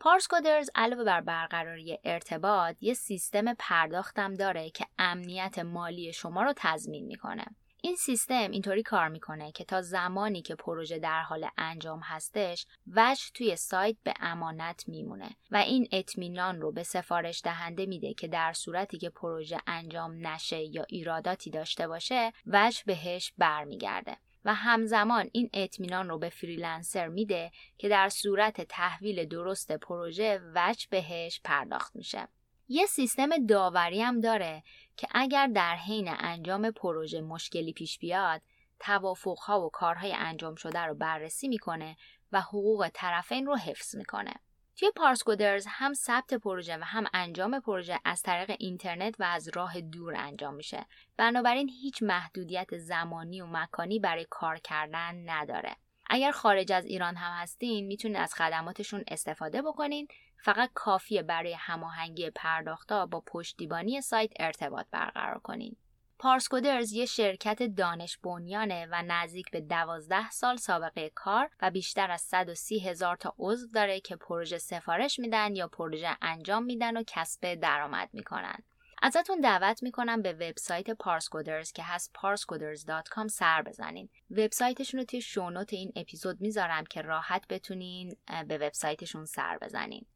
پارس 0.00 0.28
کودرز 0.28 0.70
علاوه 0.74 1.04
بر 1.04 1.20
برقراری 1.20 1.98
ارتباط 2.04 2.76
یه 2.80 2.94
سیستم 2.94 3.54
پرداختم 3.54 4.34
داره 4.34 4.70
که 4.70 4.86
امنیت 4.98 5.58
مالی 5.58 6.12
شما 6.12 6.42
رو 6.42 6.52
تضمین 6.56 7.06
می‌کنه. 7.06 7.46
این 7.84 7.96
سیستم 7.96 8.50
اینطوری 8.50 8.82
کار 8.82 9.08
می‌کنه 9.08 9.52
که 9.52 9.64
تا 9.64 9.82
زمانی 9.82 10.42
که 10.42 10.54
پروژه 10.54 10.98
در 10.98 11.22
حال 11.22 11.48
انجام 11.58 12.00
هستش 12.00 12.66
وجه 12.92 13.24
توی 13.34 13.56
سایت 13.56 13.96
به 14.04 14.14
امانت 14.20 14.84
میمونه 14.88 15.30
و 15.50 15.56
این 15.56 15.88
اطمینان 15.92 16.60
رو 16.60 16.72
به 16.72 16.82
سفارش 16.82 17.40
دهنده 17.44 17.86
میده 17.86 18.14
که 18.14 18.28
در 18.28 18.52
صورتی 18.52 18.98
که 18.98 19.10
پروژه 19.10 19.58
انجام 19.66 20.26
نشه 20.26 20.62
یا 20.62 20.84
ایراداتی 20.88 21.50
داشته 21.50 21.88
باشه 21.88 22.32
وجه 22.46 22.82
بهش 22.86 23.32
برمیگرده. 23.38 24.16
و 24.44 24.54
همزمان 24.54 25.30
این 25.32 25.50
اطمینان 25.52 26.08
رو 26.08 26.18
به 26.18 26.28
فریلنسر 26.28 27.08
میده 27.08 27.50
که 27.78 27.88
در 27.88 28.08
صورت 28.08 28.60
تحویل 28.60 29.24
درست 29.24 29.72
پروژه 29.72 30.40
وجه 30.54 30.86
بهش 30.90 31.40
پرداخت 31.44 31.96
میشه. 31.96 32.28
یه 32.68 32.86
سیستم 32.86 33.46
داوری 33.46 34.02
هم 34.02 34.20
داره 34.20 34.62
که 34.96 35.08
اگر 35.10 35.46
در 35.46 35.76
حین 35.76 36.08
انجام 36.18 36.70
پروژه 36.70 37.20
مشکلی 37.20 37.72
پیش 37.72 37.98
بیاد 37.98 38.42
توافقها 38.80 39.66
و 39.66 39.70
کارهای 39.70 40.12
انجام 40.12 40.54
شده 40.54 40.80
رو 40.80 40.94
بررسی 40.94 41.48
می‌کنه 41.48 41.96
و 42.32 42.40
حقوق 42.40 42.90
طرفین 42.94 43.46
رو 43.46 43.56
حفظ 43.56 43.96
می‌کنه. 43.96 44.34
توی 44.76 44.90
پارسکودرز 44.96 45.66
هم 45.68 45.94
ثبت 45.94 46.34
پروژه 46.34 46.76
و 46.76 46.84
هم 46.84 47.06
انجام 47.14 47.60
پروژه 47.60 48.00
از 48.04 48.22
طریق 48.22 48.56
اینترنت 48.58 49.20
و 49.20 49.24
از 49.24 49.48
راه 49.54 49.80
دور 49.80 50.14
انجام 50.16 50.54
میشه. 50.54 50.86
بنابراین 51.16 51.68
هیچ 51.68 52.02
محدودیت 52.02 52.78
زمانی 52.78 53.40
و 53.40 53.46
مکانی 53.46 53.98
برای 53.98 54.26
کار 54.30 54.58
کردن 54.58 55.30
نداره. 55.30 55.76
اگر 56.06 56.30
خارج 56.30 56.72
از 56.72 56.84
ایران 56.84 57.16
هم 57.16 57.42
هستین 57.42 57.86
می‌تونید 57.86 58.16
از 58.16 58.34
خدماتشون 58.34 59.04
استفاده 59.08 59.62
بکنین 59.62 60.08
فقط 60.44 60.70
کافیه 60.74 61.22
برای 61.22 61.54
هماهنگی 61.58 62.30
پرداختا 62.30 63.06
با 63.06 63.22
پشتیبانی 63.26 64.00
سایت 64.00 64.30
ارتباط 64.40 64.86
برقرار 64.90 65.38
کنین. 65.38 65.76
پارسکودرز 66.18 66.92
یه 66.92 67.06
شرکت 67.06 67.62
دانش 67.62 68.18
بنیانه 68.18 68.86
و 68.90 69.02
نزدیک 69.06 69.50
به 69.50 69.60
12 69.60 70.30
سال 70.30 70.56
سابقه 70.56 71.10
کار 71.14 71.50
و 71.62 71.70
بیشتر 71.70 72.10
از 72.10 72.20
130 72.20 72.80
هزار 72.80 73.16
تا 73.16 73.34
عضو 73.38 73.66
داره 73.66 74.00
که 74.00 74.16
پروژه 74.16 74.58
سفارش 74.58 75.18
میدن 75.18 75.56
یا 75.56 75.68
پروژه 75.68 76.16
انجام 76.22 76.64
میدن 76.64 76.96
و 76.96 77.02
کسب 77.06 77.54
درآمد 77.54 78.08
می‌کنن. 78.12 78.58
ازتون 79.02 79.40
دعوت 79.40 79.82
می‌کنم 79.82 80.22
به 80.22 80.32
وبسایت 80.32 80.90
پارسکودرز 80.90 81.72
که 81.72 81.82
هست 81.82 82.14
parscoders.com 82.14 83.26
سر 83.26 83.62
بزنین. 83.62 84.08
وبسایتشون 84.30 85.00
رو 85.00 85.06
توی 85.06 85.20
شونوت 85.20 85.72
این 85.72 85.92
اپیزود 85.96 86.40
می‌ذارم 86.40 86.84
که 86.84 87.02
راحت 87.02 87.48
بتونین 87.48 88.16
به 88.48 88.58
وبسایتشون 88.58 89.24
سر 89.24 89.58
بزنین. 89.58 90.06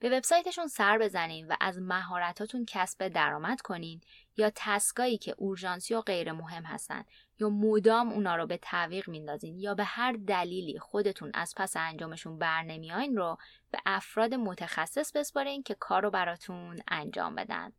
به 0.00 0.08
وبسایتشون 0.10 0.66
سر 0.66 0.98
بزنین 0.98 1.46
و 1.46 1.56
از 1.60 1.78
مهارتاتون 1.78 2.64
کسب 2.68 3.08
درآمد 3.08 3.60
کنین 3.60 4.00
یا 4.36 4.50
تسکایی 4.54 5.18
که 5.18 5.34
اورژانسی 5.38 5.94
و 5.94 6.00
غیر 6.00 6.32
مهم 6.32 6.64
هستن 6.64 7.04
یا 7.38 7.48
مدام 7.48 8.08
اونا 8.08 8.36
رو 8.36 8.46
به 8.46 8.56
تعویق 8.56 9.08
میندازین 9.08 9.58
یا 9.58 9.74
به 9.74 9.84
هر 9.84 10.12
دلیلی 10.12 10.78
خودتون 10.78 11.30
از 11.34 11.54
پس 11.56 11.76
انجامشون 11.76 12.38
بر 12.38 12.62
نمیاین 12.62 13.16
رو 13.16 13.36
به 13.70 13.78
افراد 13.86 14.34
متخصص 14.34 15.12
بسپارین 15.12 15.62
که 15.62 15.74
کار 15.74 16.02
رو 16.02 16.10
براتون 16.10 16.76
انجام 16.88 17.34
بدن. 17.34 17.72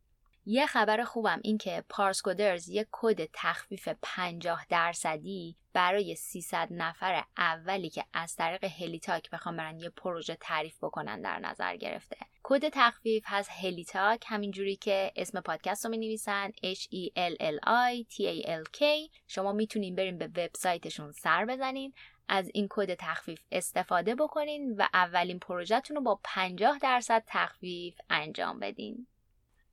یه 0.50 0.66
خبر 0.66 1.04
خوبم 1.04 1.40
این 1.42 1.58
که 1.58 1.84
پارسکودرز 1.88 2.68
یک 2.68 2.86
کد 2.90 3.28
تخفیف 3.32 3.88
50 4.02 4.66
درصدی 4.68 5.56
برای 5.72 6.14
300 6.14 6.68
نفر 6.70 7.24
اولی 7.36 7.90
که 7.90 8.04
از 8.12 8.36
طریق 8.36 8.64
هلیتاک 8.64 9.30
بخوام 9.30 9.56
برن 9.56 9.78
یه 9.78 9.90
پروژه 9.90 10.36
تعریف 10.40 10.84
بکنن 10.84 11.20
در 11.20 11.38
نظر 11.38 11.76
گرفته. 11.76 12.16
کد 12.42 12.68
تخفیف 12.68 13.24
هست 13.26 13.50
هلیتاک 13.50 14.24
همینجوری 14.26 14.76
که 14.76 15.12
اسم 15.16 15.40
پادکست 15.40 15.84
رو 15.84 15.90
می 15.90 15.98
نویسن 15.98 16.50
H 16.50 16.82
E 16.82 17.10
L 17.16 17.34
L 17.40 17.58
I 17.66 18.04
T 18.14 18.20
A 18.20 18.46
L 18.46 18.78
K. 18.78 18.82
شما 19.28 19.52
می‌تونین 19.52 19.94
برین 19.94 20.18
به 20.18 20.26
وبسایتشون 20.26 21.12
سر 21.12 21.44
بزنین 21.44 21.92
از 22.28 22.50
این 22.54 22.66
کد 22.70 22.94
تخفیف 22.94 23.40
استفاده 23.52 24.14
بکنین 24.14 24.76
و 24.76 24.86
اولین 24.94 25.38
پروژهتون 25.38 25.96
رو 25.96 26.02
با 26.02 26.20
50 26.24 26.78
درصد 26.78 27.22
تخفیف 27.26 27.94
انجام 28.10 28.58
بدین. 28.58 29.06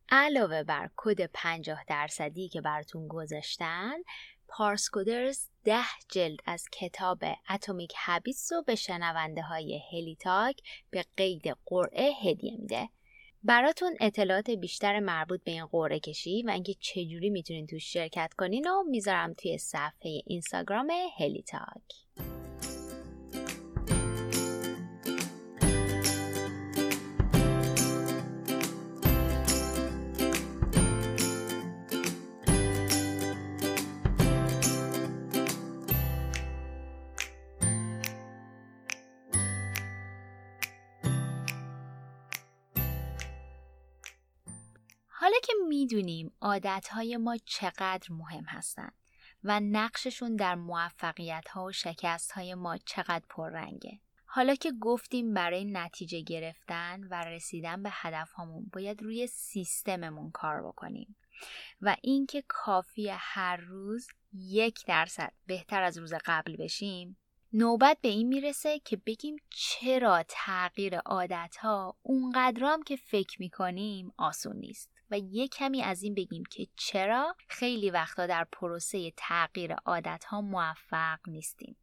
علاوه 0.10 0.64
بر 0.64 0.90
کد 0.96 1.26
50 1.26 1.84
درصدی 1.88 2.50
که 2.50 2.62
براتون 2.62 3.08
گذاشتن 3.08 3.94
پارسکودرز 4.48 5.50
ده 5.64 5.86
جلد 6.12 6.40
از 6.46 6.66
کتاب 6.72 7.24
Atomic 7.50 7.94
Habits 8.06 8.54
رو 8.54 8.64
به 8.64 8.76
شنونده 8.76 9.42
های 9.42 9.82
هلیتاک 9.92 10.62
به 10.90 11.06
قید 11.18 11.58
قرعه 11.66 12.12
هدیه 12.24 12.58
میده. 12.60 12.90
براتون 13.44 13.96
اطلاعات 14.00 14.50
بیشتر 14.50 15.00
مربوط 15.00 15.44
به 15.44 15.52
این 15.52 15.66
قرعه 15.66 16.00
کشی 16.00 16.44
و 16.44 16.50
اینکه 16.50 16.74
چجوری 16.74 17.30
می‌تونین 17.30 17.68
توش 17.68 17.94
شرکت 17.94 18.34
کنین 18.38 18.68
و 18.68 18.84
می‌ذارم 18.90 19.34
توی 19.34 19.58
صفحه 19.58 20.22
اینستاگرام 20.26 20.88
هلیتاک. 21.20 21.84
می‌دونیم 45.88 46.32
عادتهای 46.42 47.18
ما 47.18 47.38
چقدر 47.46 48.08
مهم 48.10 48.44
هستند 48.44 48.94
و 49.44 49.60
نقششون 49.60 50.36
در 50.36 50.56
موفقیت 50.56 51.48
ها 51.50 51.66
و 51.66 51.72
شکست 51.72 52.32
های 52.32 52.56
ما 52.56 52.78
چقدر 52.78 53.26
پررنگه. 53.30 54.00
حالا 54.26 54.56
که 54.56 54.72
گفتیم 54.82 55.34
برای 55.34 55.66
نتیجه 55.66 56.22
گرفتن 56.22 57.04
و 57.12 57.14
رسیدن 57.14 57.84
به 57.84 57.90
هدف 57.92 58.32
هامون 58.32 58.70
باید 58.74 59.04
روی 59.04 59.28
سیستممون 59.28 60.32
کار 60.32 60.68
بکنیم 60.68 61.16
و 61.82 61.96
اینکه 62.02 62.44
کافی 62.48 63.10
هر 63.10 63.58
روز 63.58 64.08
یک 64.34 64.86
درصد 64.88 65.34
بهتر 65.46 65.84
از 65.84 65.98
روز 65.98 66.14
قبل 66.26 66.56
بشیم 66.56 67.18
نوبت 67.54 67.98
به 68.02 68.10
این 68.10 68.28
می‌رسه 68.28 68.80
که 68.80 68.98
بگیم 68.98 69.36
چرا 69.50 70.24
تغییر 70.28 70.98
عادت 71.00 71.56
ها 71.60 71.98
اونقدر 72.02 72.64
هم 72.64 72.84
که 72.84 72.96
فکر 72.96 73.42
می‌کنیم 73.42 74.14
آسون 74.18 74.56
نیست. 74.56 74.97
و 75.12 75.18
یه 75.18 75.48
کمی 75.48 75.84
از 75.84 76.04
این 76.04 76.16
بگیم 76.16 76.44
که 76.52 76.68
چرا 76.76 77.36
خیلی 77.48 77.90
وقتا 77.90 78.28
در 78.28 78.48
پروسه 78.52 79.12
تغییر 79.18 79.74
عادت 79.74 80.24
ها 80.24 80.42
موفق 80.42 81.20
نیستیم. 81.28 81.78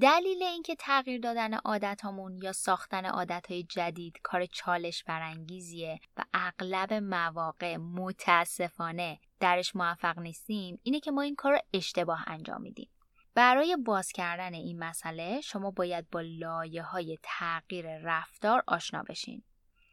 دلیل 0.00 0.42
اینکه 0.42 0.74
تغییر 0.74 1.20
دادن 1.20 1.54
عادت 1.54 2.00
هامون 2.00 2.38
یا 2.42 2.52
ساختن 2.52 3.06
عادت 3.06 3.46
های 3.50 3.62
جدید 3.62 4.20
کار 4.22 4.46
چالش 4.46 5.04
برانگیزیه 5.04 6.00
و 6.16 6.24
اغلب 6.34 6.92
مواقع 6.92 7.76
متاسفانه 7.76 9.18
درش 9.40 9.76
موفق 9.76 10.18
نیستیم 10.18 10.80
اینه 10.82 11.00
که 11.00 11.10
ما 11.10 11.22
این 11.22 11.34
کار 11.34 11.52
رو 11.52 11.58
اشتباه 11.72 12.24
انجام 12.26 12.62
میدیم. 12.62 12.88
برای 13.34 13.76
باز 13.76 14.12
کردن 14.12 14.54
این 14.54 14.78
مسئله 14.78 15.40
شما 15.40 15.70
باید 15.70 16.10
با 16.10 16.20
لایه 16.20 16.82
های 16.82 17.18
تغییر 17.22 17.98
رفتار 17.98 18.62
آشنا 18.66 19.02
بشین. 19.02 19.42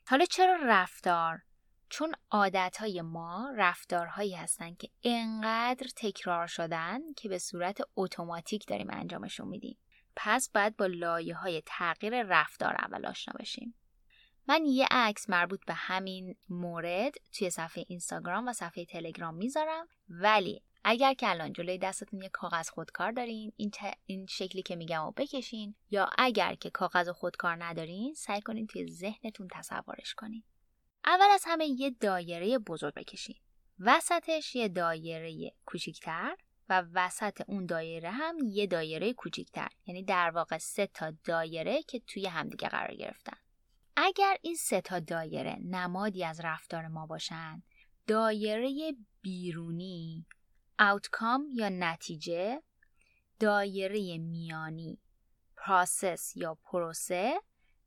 حالا 0.08 0.26
چرا 0.26 0.58
رفتار؟ 0.64 1.42
چون 1.90 2.16
عادتهای 2.32 3.02
ما 3.02 3.54
رفتارهایی 3.58 4.36
هستن 4.36 4.76
که 4.76 4.90
انقدر 5.04 5.88
تکرار 5.96 6.48
شدن 6.48 7.00
که 7.18 7.30
به 7.30 7.38
صورت 7.38 7.82
اتوماتیک 7.96 8.68
داریم 8.68 8.88
انجامشون 8.90 9.48
میدیم. 9.48 9.78
پس 10.16 10.50
باید 10.50 10.78
با 10.78 10.86
لایه 10.86 11.36
های 11.36 11.64
تغییر 11.66 12.24
رفتار 12.24 12.76
اول 12.76 13.06
آشنا 13.06 13.34
بشیم. 13.40 13.76
من 14.48 14.66
یه 14.66 14.88
عکس 14.92 15.30
مربوط 15.30 15.66
به 15.66 15.74
همین 15.74 16.36
مورد 16.50 17.14
توی 17.34 17.50
صفحه 17.50 17.86
اینستاگرام 17.88 18.48
و 18.48 18.54
صفحه 18.54 18.86
تلگرام 18.86 19.36
می‌ذارم 19.36 19.88
ولی 20.10 20.62
اگر 20.84 21.14
که 21.14 21.30
الان 21.30 21.54
جلوی 21.54 21.78
دستتون 21.78 22.22
یه 22.22 22.30
کاغذ 22.30 22.70
خودکار 22.70 23.12
دارین 23.12 23.52
این, 23.58 23.72
این 24.06 24.26
شکلی 24.26 24.62
که 24.62 24.76
میگم 24.76 25.06
رو 25.06 25.14
بکشین 25.18 25.76
یا 25.90 26.10
اگر 26.18 26.56
که 26.56 26.70
کاغذ 26.70 27.10
خودکار 27.10 27.64
ندارین 27.64 28.14
سعی 28.14 28.42
کنین 28.42 28.68
توی 28.68 28.88
ذهنتون 28.88 29.48
تصورش 29.52 30.14
کنین 30.14 30.44
اول 31.06 31.28
از 31.34 31.44
همه 31.46 31.66
یه 31.66 31.90
دایره 31.90 32.58
بزرگ 32.58 32.94
بکشین 32.94 33.36
وسطش 33.80 34.56
یه 34.56 34.68
دایره 34.68 35.52
کوچیکتر 35.66 36.36
و 36.70 36.84
وسط 36.94 37.42
اون 37.48 37.66
دایره 37.66 38.12
هم 38.12 38.38
یه 38.44 38.68
دایره 38.68 39.14
کوچیکتر. 39.14 39.68
یعنی 39.86 40.04
در 40.04 40.32
واقع 40.32 40.58
سه 40.58 40.88
تا 40.88 41.14
دایره 41.24 41.84
که 41.84 42.00
توی 42.00 42.28
همدیگه 42.28 42.70
قرار 42.70 42.96
گرفتن. 42.96 43.38
اگر 43.96 44.38
این 44.42 44.56
سه 44.56 44.82
تا 44.82 45.00
دایره 45.00 45.58
نمادی 45.66 46.24
از 46.24 46.42
رفتار 46.44 46.88
ما 46.88 47.06
باشن 47.06 47.64
دایره 48.08 48.96
بیرونی 49.22 50.26
outcome 50.82 51.56
یا 51.56 51.70
نتیجه 51.70 52.62
دایره 53.40 54.18
میانی 54.18 55.00
پراسس 55.58 56.38
یا 56.38 56.58
پروسه 56.64 57.42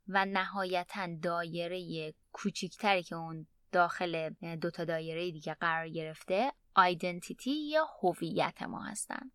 و 0.09 0.25
نهایتا 0.25 1.09
دایره 1.23 2.15
کوچیکتری 2.33 3.03
که 3.03 3.17
اون 3.17 3.47
داخل 3.73 4.31
دوتا 4.63 4.85
دایره 4.85 5.31
دیگه 5.31 5.55
قرار 5.55 5.89
گرفته 5.89 6.53
identity 6.75 7.69
یا 7.69 7.89
هویت 8.03 8.63
ما 8.63 8.83
هستن. 8.83 9.31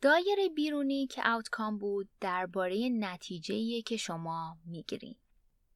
دایره 0.00 0.48
بیرونی 0.48 1.06
که 1.06 1.22
outcome 1.24 1.78
بود 1.78 2.08
درباره 2.20 2.88
نتیجه 2.92 3.82
که 3.82 3.96
شما 3.96 4.58
می‌گیرین. 4.64 5.16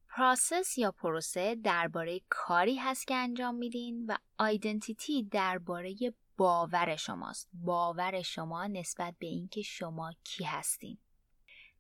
process 0.09 0.79
یا 0.79 0.93
پروسه 0.93 1.55
درباره 1.55 2.21
کاری 2.29 2.77
هست 2.77 3.07
که 3.07 3.15
انجام 3.15 3.55
میدین 3.55 4.07
و 4.09 4.17
identity 4.39 5.23
درباره 5.23 5.95
باور 6.37 6.97
شماست. 6.97 7.49
باور 7.53 8.23
شما 8.23 8.67
نسبت 8.67 9.15
به 9.19 9.27
اینکه 9.27 9.63
شما 9.63 10.13
کی 10.25 10.45
هستین. 10.45 10.99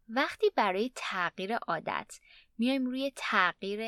وقتی 0.09 0.51
برای 0.57 0.91
تغییر 0.95 1.57
عادت 1.57 2.19
میایم 2.59 2.87
روی 2.87 3.13
تغییر 3.17 3.81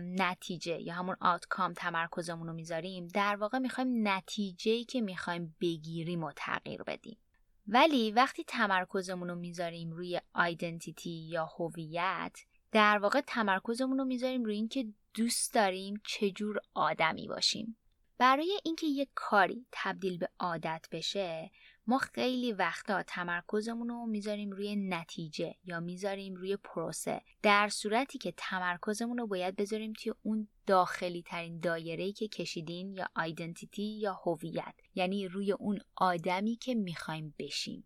نتیجه 0.00 0.80
یا 0.80 0.94
همون 0.94 1.16
آتکام 1.20 1.72
تمرکزمون 1.72 2.46
رو 2.46 2.52
می‌ذاریم 2.52 3.08
در 3.08 3.36
واقع 3.36 3.58
می‌خوایم 3.58 4.08
نتیجه 4.08 4.84
که 4.84 5.00
می‌خوایم 5.00 5.56
بگیریم 5.60 6.24
و 6.24 6.32
تغییر 6.36 6.82
بدیم. 6.82 7.18
ولی 7.66 8.10
وقتی 8.10 8.44
تمرکزمون 8.44 9.28
رو 9.28 9.34
می‌ذاریم 9.34 9.92
روی 9.92 10.20
آیدنتیتی 10.34 11.10
یا 11.10 11.46
هویت 11.58 12.38
در 12.72 12.98
واقع 12.98 13.20
تمرکزمون 13.20 13.98
رو 13.98 14.04
می‌ذاریم 14.04 14.44
روی 14.44 14.54
اینکه 14.54 14.86
دوست 15.14 15.54
داریم 15.54 16.00
چجور 16.04 16.60
آدمی 16.74 17.28
باشیم. 17.28 17.76
برای 18.18 18.60
اینکه 18.64 18.86
یک 18.86 19.08
کاری 19.14 19.66
تبدیل 19.72 20.18
به 20.18 20.28
عادت 20.38 20.86
بشه 20.92 21.50
ما 21.86 21.98
خیلی 21.98 22.52
وقتا 22.52 23.02
تمرکزمون 23.02 23.88
رو 23.88 24.06
می‌ذاریم 24.06 24.50
روی 24.50 24.76
نتیجه 24.76 25.54
یا 25.64 25.80
می‌ذاریم 25.80 26.34
روی 26.34 26.56
پروسه. 26.56 27.22
در 27.42 27.68
صورتی 27.68 28.18
که 28.18 28.34
تمرکزمون 28.36 29.18
رو 29.18 29.26
باید 29.26 29.56
بذاریم 29.56 29.92
توی 29.92 30.12
اون 30.22 30.48
داخلی 30.66 31.22
ترین 31.22 31.60
دایره 31.60 32.12
که 32.12 32.28
کشیدین 32.28 32.92
یا 32.92 33.08
آیدنتیتی 33.16 33.82
یا 33.82 34.20
هویت 34.24 34.74
یعنی 34.94 35.28
روی 35.28 35.52
اون 35.52 35.78
آدمی 35.96 36.56
که 36.56 36.74
می‌خوایم 36.74 37.34
بشیم. 37.38 37.84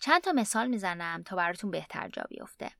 چند 0.00 0.22
تا 0.22 0.32
مثال 0.32 0.68
می‌زنم 0.68 1.22
تا 1.22 1.36
براتون 1.36 1.70
بهتر 1.70 2.08
جا 2.08 2.24
بیفته. 2.28 2.70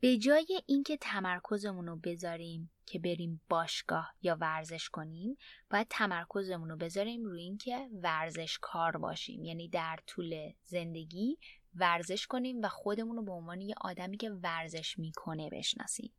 به 0.00 0.16
جای 0.16 0.62
اینکه 0.66 0.96
تمرکزمون 0.96 1.86
رو 1.86 1.96
بذاریم 1.96 2.70
که 2.86 2.98
بریم 2.98 3.40
باشگاه 3.48 4.14
یا 4.22 4.36
ورزش 4.40 4.88
کنیم 4.88 5.36
باید 5.70 5.86
تمرکزمون 5.90 6.68
رو 6.68 6.76
بذاریم 6.76 7.24
روی 7.24 7.42
اینکه 7.42 7.88
ورزش 7.92 8.58
کار 8.62 8.96
باشیم. 8.96 9.44
یعنی 9.44 9.68
در 9.68 9.98
طول 10.06 10.52
زندگی 10.64 11.38
ورزش 11.74 12.26
کنیم 12.26 12.62
و 12.62 12.68
خودمون 12.68 13.16
رو 13.16 13.22
به 13.22 13.32
عنوان 13.32 13.60
یه 13.60 13.74
آدمی 13.80 14.16
که 14.16 14.30
ورزش 14.30 14.98
می‌کنه 14.98 15.50
بشناسیم. 15.50 16.12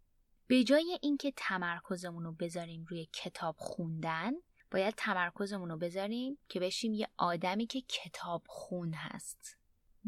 به 0.47 0.63
جای 0.63 0.99
اینکه 1.01 1.33
تمرکزمون 1.35 2.23
رو 2.23 2.31
بذاریم 2.31 2.85
روی 2.89 3.07
کتاب 3.13 3.55
خوندن 3.57 4.31
باید 4.71 4.93
تمرکزمون 4.97 5.69
رو 5.69 5.77
بذاریم 5.77 6.37
که 6.49 6.59
بشیم 6.59 6.93
یه 6.93 7.07
آدمی 7.17 7.67
که 7.67 7.81
کتاب 7.81 8.43
خون 8.47 8.93
هست. 8.93 9.56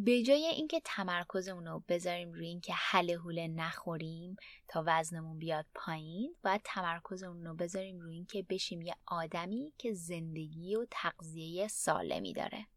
به 0.01 0.23
جای 0.23 0.45
اینکه 0.45 0.81
تمرکزمون 0.85 1.65
رو 1.65 1.83
بذاریم 1.87 2.33
روی 2.33 2.47
اینکه 2.47 2.73
حل 2.73 3.15
حوله 3.15 3.47
نخوریم 3.47 4.35
تا 4.67 4.83
وزنمون 4.87 5.39
بیاد 5.39 5.65
پایین 5.75 6.35
باید 6.43 6.61
تمرکزمون 6.63 7.45
رو 7.45 7.55
بذاریم 7.55 7.99
روی 7.99 8.15
اینکه 8.15 8.45
بشیم 8.49 8.81
یه 8.81 8.95
آدمی 9.05 9.73
که 9.77 9.93
زندگی 9.93 10.75
و 10.75 10.85
تغذیه 10.91 11.67
سالمی 11.67 12.33
داره. 12.33 12.67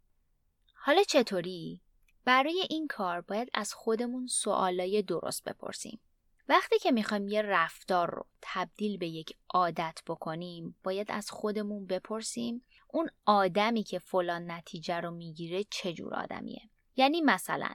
حالا 0.74 1.02
چطوری؟ 1.02 1.80
برای 2.24 2.66
این 2.70 2.86
کار 2.86 3.20
باید 3.20 3.48
از 3.54 3.74
خودمون 3.74 4.26
سوالای 4.26 5.02
درست 5.02 5.44
بپرسیم. 5.44 6.00
وقتی 6.48 6.78
که 6.78 6.90
می‌خوایم 6.90 7.28
یه 7.28 7.42
رفتار 7.42 8.10
رو 8.10 8.26
تبدیل 8.42 8.98
به 8.98 9.08
یک 9.08 9.36
عادت 9.50 9.98
بکنیم 10.06 10.76
باید 10.82 11.10
از 11.10 11.30
خودمون 11.30 11.86
بپرسیم 11.86 12.64
اون 12.88 13.10
آدمی 13.24 13.82
که 13.82 13.98
فلان 13.98 14.50
نتیجه 14.50 15.00
رو 15.00 15.10
می‌گیره 15.10 15.64
چه 15.70 15.92
جور 15.92 16.14
آدمیه. 16.14 16.71
یعنی 16.96 17.20
مثلا 17.20 17.70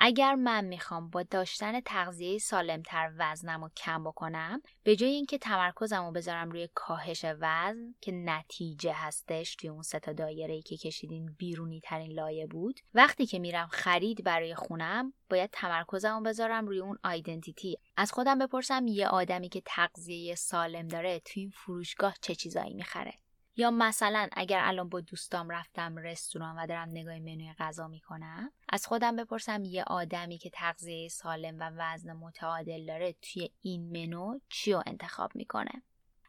اگر 0.00 0.34
من 0.34 0.64
می‌خوام 0.64 1.10
با 1.10 1.22
داشتن 1.22 1.80
تغذیه 1.80 2.38
سالمتر 2.38 3.12
وزنم 3.18 3.62
رو 3.62 3.70
کم 3.76 4.04
بکنم 4.04 4.62
به 4.82 4.96
جای 4.96 5.10
اینکه 5.10 5.38
تمرکزم 5.38 6.04
رو 6.04 6.12
بذارم 6.12 6.50
روی 6.50 6.68
کاهش 6.74 7.24
وزن 7.24 7.94
که 8.00 8.12
نتیجه 8.12 8.92
هستش 8.92 9.56
توی 9.56 9.70
اون 9.70 9.82
ستا 9.82 10.12
دایره 10.12 10.54
ای 10.54 10.62
که 10.62 10.76
کشیدین 10.76 11.34
بیرونی 11.38 11.80
ترین 11.80 12.12
لایه 12.12 12.46
بود 12.46 12.80
وقتی 12.94 13.26
که 13.26 13.38
میرم 13.38 13.66
خرید 13.66 14.24
برای 14.24 14.54
خونم 14.54 15.12
باید 15.30 15.50
تمرکزم 15.52 16.14
رو 16.14 16.22
بذارم 16.22 16.66
روی 16.66 16.78
اون 16.78 16.98
آیدنتیتی 17.04 17.78
از 17.96 18.12
خودم 18.12 18.38
بپرسم 18.38 18.86
یه 18.86 19.08
آدمی 19.08 19.48
که 19.48 19.62
تغذیه 19.64 20.34
سالم 20.34 20.88
داره 20.88 21.20
توی 21.20 21.42
این 21.42 21.50
فروشگاه 21.50 22.14
چه 22.20 22.34
چیزایی 22.34 22.74
می‌خره؟ 22.74 23.12
یا 23.58 23.70
مثلا 23.70 24.28
اگر 24.32 24.60
الان 24.62 24.88
با 24.88 25.00
دوستام 25.00 25.50
رفتم 25.50 25.96
رستوران 25.96 26.56
و 26.56 26.66
دارم 26.66 26.88
نگاه 26.88 27.18
منوی 27.18 27.52
غذا 27.58 27.88
می‌کنم 27.88 28.52
از 28.68 28.86
خودم 28.86 29.16
بپرسم 29.16 29.64
یه 29.64 29.84
آدمی 29.84 30.38
که 30.38 30.50
تغذیه 30.50 31.08
سالم 31.08 31.58
و 31.60 31.70
وزن 31.76 32.12
متعادل 32.12 32.86
داره 32.86 33.12
توی 33.12 33.50
این 33.62 34.06
منو 34.06 34.38
چی 34.48 34.72
رو 34.72 34.82
انتخاب 34.86 35.36
می‌کنه؟ 35.36 35.82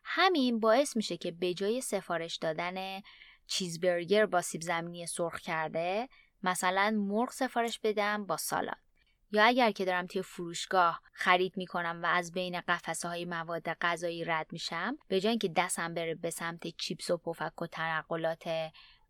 همین 0.04 0.60
باعث 0.60 0.96
میشه 0.96 1.18
که 1.18 1.32
به 1.32 1.54
جای 1.54 1.82
سفارش 1.82 2.36
دادن 2.36 3.02
چیزبرگر 3.48 4.26
با 4.26 4.42
سیب 4.42 4.62
زمینی 4.62 5.08
سرخ 5.08 5.40
کرده 5.40 6.10
مثلا 6.44 6.92
مرغ 6.98 7.32
سفارش 7.32 7.80
بدم 7.80 8.26
با 8.26 8.38
سالاد. 8.38 8.89
یا 9.32 9.44
اگر 9.44 9.72
که 9.72 9.86
دارم 9.86 10.08
توی 10.08 10.22
فروشگاه 10.22 11.02
خرید 11.14 11.58
می‌کنم 11.58 12.00
و 12.04 12.06
از 12.06 12.32
بین 12.32 12.62
قفسه 12.62 13.08
های 13.08 13.26
مواد 13.26 13.74
غذایی 13.74 14.26
رد 14.26 14.48
میشم 14.52 14.98
به 15.08 15.20
جای 15.20 15.30
اینکه 15.30 15.48
دستم 15.48 15.94
بره 15.94 16.16
به 16.16 16.30
سمت 16.30 16.68
چیپس 16.68 17.10
و 17.10 17.18
پفک 17.18 17.62
و 17.62 17.68
تنقلات 17.68 18.50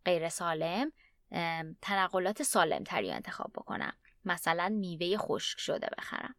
غیر 0.06 0.30
سالم 0.30 0.92
تنقلات 1.82 2.44
سالم 2.44 2.84
تری 2.84 3.12
انتخاب 3.12 3.52
بکنم. 3.56 3.94
مثلا 4.26 4.70
میوه 4.70 5.18
خشک 5.18 5.60
شده 5.60 5.88
بخرم. 5.98 6.36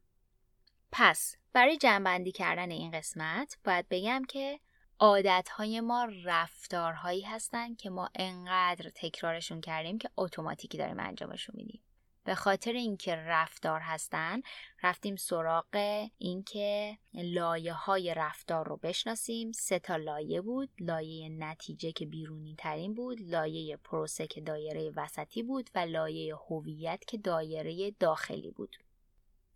پس 0.93 1.37
برای 1.53 1.77
جنبندی 1.77 2.33
کردن 2.33 2.71
این 2.71 2.91
قسمت 2.91 3.59
باید 3.65 3.87
بگم 3.89 4.23
که 4.29 4.61
عادتهای 4.99 5.81
ما 5.81 6.09
رفتارهایی 6.25 7.23
هستن 7.23 7.75
که 7.75 7.91
ما 7.91 8.11
انقدر 8.15 8.91
تکرارشون 8.95 9.61
کردیم 9.61 9.99
که 9.99 10.11
اتوماتیکی 10.17 10.79
داریم 10.79 11.01
انجامشون 11.01 11.55
میدیم. 11.59 11.83
به 12.31 12.37
خاطر 12.37 12.73
اینکه 12.73 13.17
رفتار 13.17 13.81
هستن 13.81 14.43
رفتیم 14.83 15.17
سراغ 15.17 16.07
اینکه 16.19 16.99
لایه 17.15 17.73
های 17.73 18.15
رفتار 18.15 18.69
رو 18.69 18.77
بشناسیم. 18.77 19.53
سه 19.53 19.79
تا 19.79 19.97
لایه 19.97 20.41
بود. 20.41 20.71
لایه 20.81 21.29
نتیجه 21.29 21.93
که 21.93 22.07
بیرونی 22.07 22.55
ترین 22.59 22.95
بود 22.95 23.19
لایه 23.21 23.77
پروسه 23.77 24.27
که 24.27 24.41
دایره 24.41 24.93
وسطی 24.97 25.43
بود 25.43 25.71
و 25.75 25.79
لایه 25.79 26.37
هویت 26.37 27.05
که 27.07 27.19
دایره 27.19 27.91
داخلی 27.91 28.51
بود. 28.51 28.77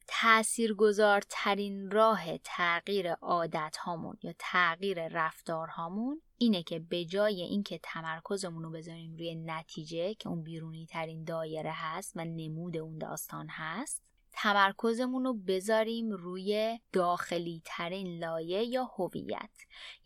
تاثیرگذارترین 0.06 1.90
راه 1.90 2.38
تغییر 2.38 3.12
عادت 3.12 3.76
هامون 3.76 4.16
یا 4.22 4.34
تغییر 4.38 5.08
رفتار 5.08 5.68
هامون 5.68 6.22
اینه 6.38 6.62
که 6.62 6.78
به 6.78 7.04
جای 7.04 7.42
اینکه 7.42 7.80
تمرکزمون 7.82 8.62
رو 8.62 8.70
بذاریم 8.70 9.16
روی 9.16 9.34
نتیجه 9.34 10.14
که 10.14 10.28
اون 10.28 10.42
بیرونی 10.42 10.86
ترین 10.86 11.24
دایره 11.24 11.72
هست 11.74 12.12
و 12.16 12.24
نمود 12.24 12.76
اون 12.76 12.98
داستان 12.98 13.46
هست 13.50 14.03
تمرکزمون 14.36 15.24
رو 15.24 15.34
بذاریم 15.34 16.10
روی 16.10 16.80
داخلی 16.92 17.62
ترین 17.64 18.18
لایه 18.18 18.64
یا 18.64 18.84
هویت. 18.84 19.50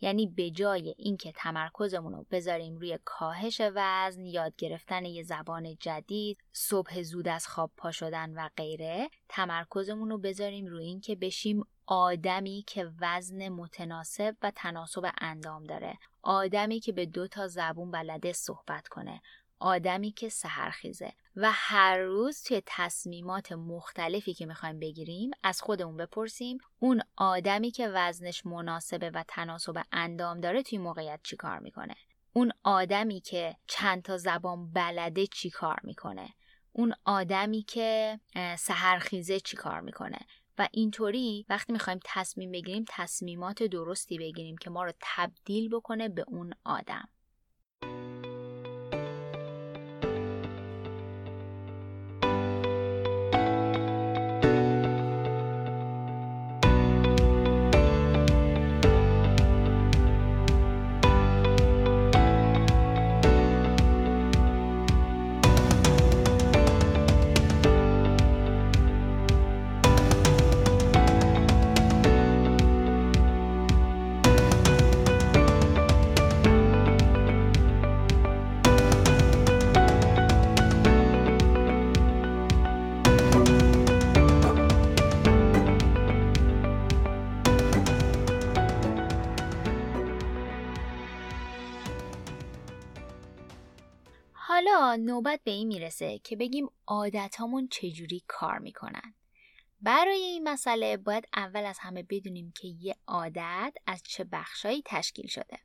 یعنی 0.01 0.27
به 0.27 0.49
جای 0.49 0.95
اینکه 0.97 1.31
تمرکزمون 1.31 2.13
رو 2.13 2.25
بذاریم 2.31 2.77
روی 2.77 2.99
کاهش 3.05 3.61
وزن 3.75 4.25
یاد 4.25 4.55
گرفتن 4.55 5.05
یه 5.05 5.23
زبان 5.23 5.75
جدید 5.75 6.37
صبح 6.53 7.01
زود 7.01 7.27
از 7.27 7.47
خواب 7.47 7.71
پا 7.77 7.91
شدن 7.91 8.33
و 8.33 8.49
غیره 8.57 9.09
تمرکزمون 9.29 10.09
رو 10.09 10.17
بذاریم 10.17 10.65
روی 10.65 10.85
اینکه 10.85 11.15
بشیم 11.15 11.63
آدمی 11.85 12.63
که 12.67 12.91
وزن 13.01 13.49
متناسب 13.49 14.35
و 14.41 14.51
تناسب 14.55 15.11
اندام 15.17 15.63
داره. 15.63 15.97
آدمی 16.21 16.79
که 16.79 16.91
به 16.91 17.05
دو 17.05 17.27
تا 17.27 17.47
زبون 17.47 17.91
بلده 17.91 18.33
صحبت 18.33 18.87
کنه. 18.87 19.21
آدمی 19.59 20.11
که 20.11 20.29
سهرخیزه 20.29 21.13
و 21.35 21.51
هر 21.53 21.97
روز 21.97 22.43
توی 22.43 22.61
تصمیمات 22.65 23.51
مختلفی 23.51 24.33
که 24.33 24.45
می‌خوایم 24.45 24.79
بگیریم 24.79 25.31
از 25.43 25.61
خودمون 25.61 25.97
بپرسیم 25.97 26.57
اون 26.79 27.01
آدمی 27.17 27.71
که 27.71 27.87
وزنش 27.87 28.45
مناسبه 28.45 29.09
و 29.09 29.23
تناسب 29.27 29.83
اندام 29.91 30.41
داره 30.41 30.63
توی 30.63 30.77
موقعیت 30.77 31.19
چی 31.23 31.35
کار 31.35 31.59
می‌کنه؟ 31.59 31.95
اون 32.33 32.51
آدمی 32.63 33.21
که 33.21 33.55
چند 33.67 34.03
تا 34.03 34.17
زبان 34.17 34.71
بلده 34.71 35.27
چی 35.27 35.49
کار 35.49 35.79
می‌کنه؟ 35.83 36.27
اون 36.71 36.93
آدمی 37.05 37.61
که 37.63 38.19
سهرخیزه 38.57 39.39
چی 39.39 39.57
کار 39.57 39.81
می‌کنه؟ 39.81 40.19
و 40.57 40.67
اینطوری 40.71 41.45
وقتی 41.49 41.73
می‌خوایم 41.73 41.99
تصمیم 42.05 42.51
بگیریم 42.51 42.85
تصمیمات 42.87 43.63
درستی 43.63 44.17
بگیریم 44.17 44.57
که 44.57 44.69
ما 44.69 44.83
رو 44.83 44.91
تبدیل 45.01 45.69
بکنه 45.69 46.09
به 46.09 46.25
اون 46.27 46.53
آدم. 46.63 47.09
نوبت 94.99 95.41
به 95.43 95.51
این 95.51 95.67
می‌رسه 95.67 96.19
که 96.19 96.35
بگیم 96.35 96.69
عادتامون 96.87 97.67
چجوری 97.67 98.23
کار 98.27 98.59
می‌کنن. 98.59 99.13
برای 99.81 100.21
این 100.21 100.49
مسئله 100.49 100.97
باید 100.97 101.27
اول 101.33 101.65
از 101.65 101.79
همه 101.79 102.03
بدونیم 102.03 102.53
که 102.55 102.67
یه 102.67 102.95
عادت 103.07 103.73
از 103.87 104.03
چه 104.03 104.23
بخشایی 104.23 104.83
تشکیل 104.85 105.27
شده. 105.27 105.59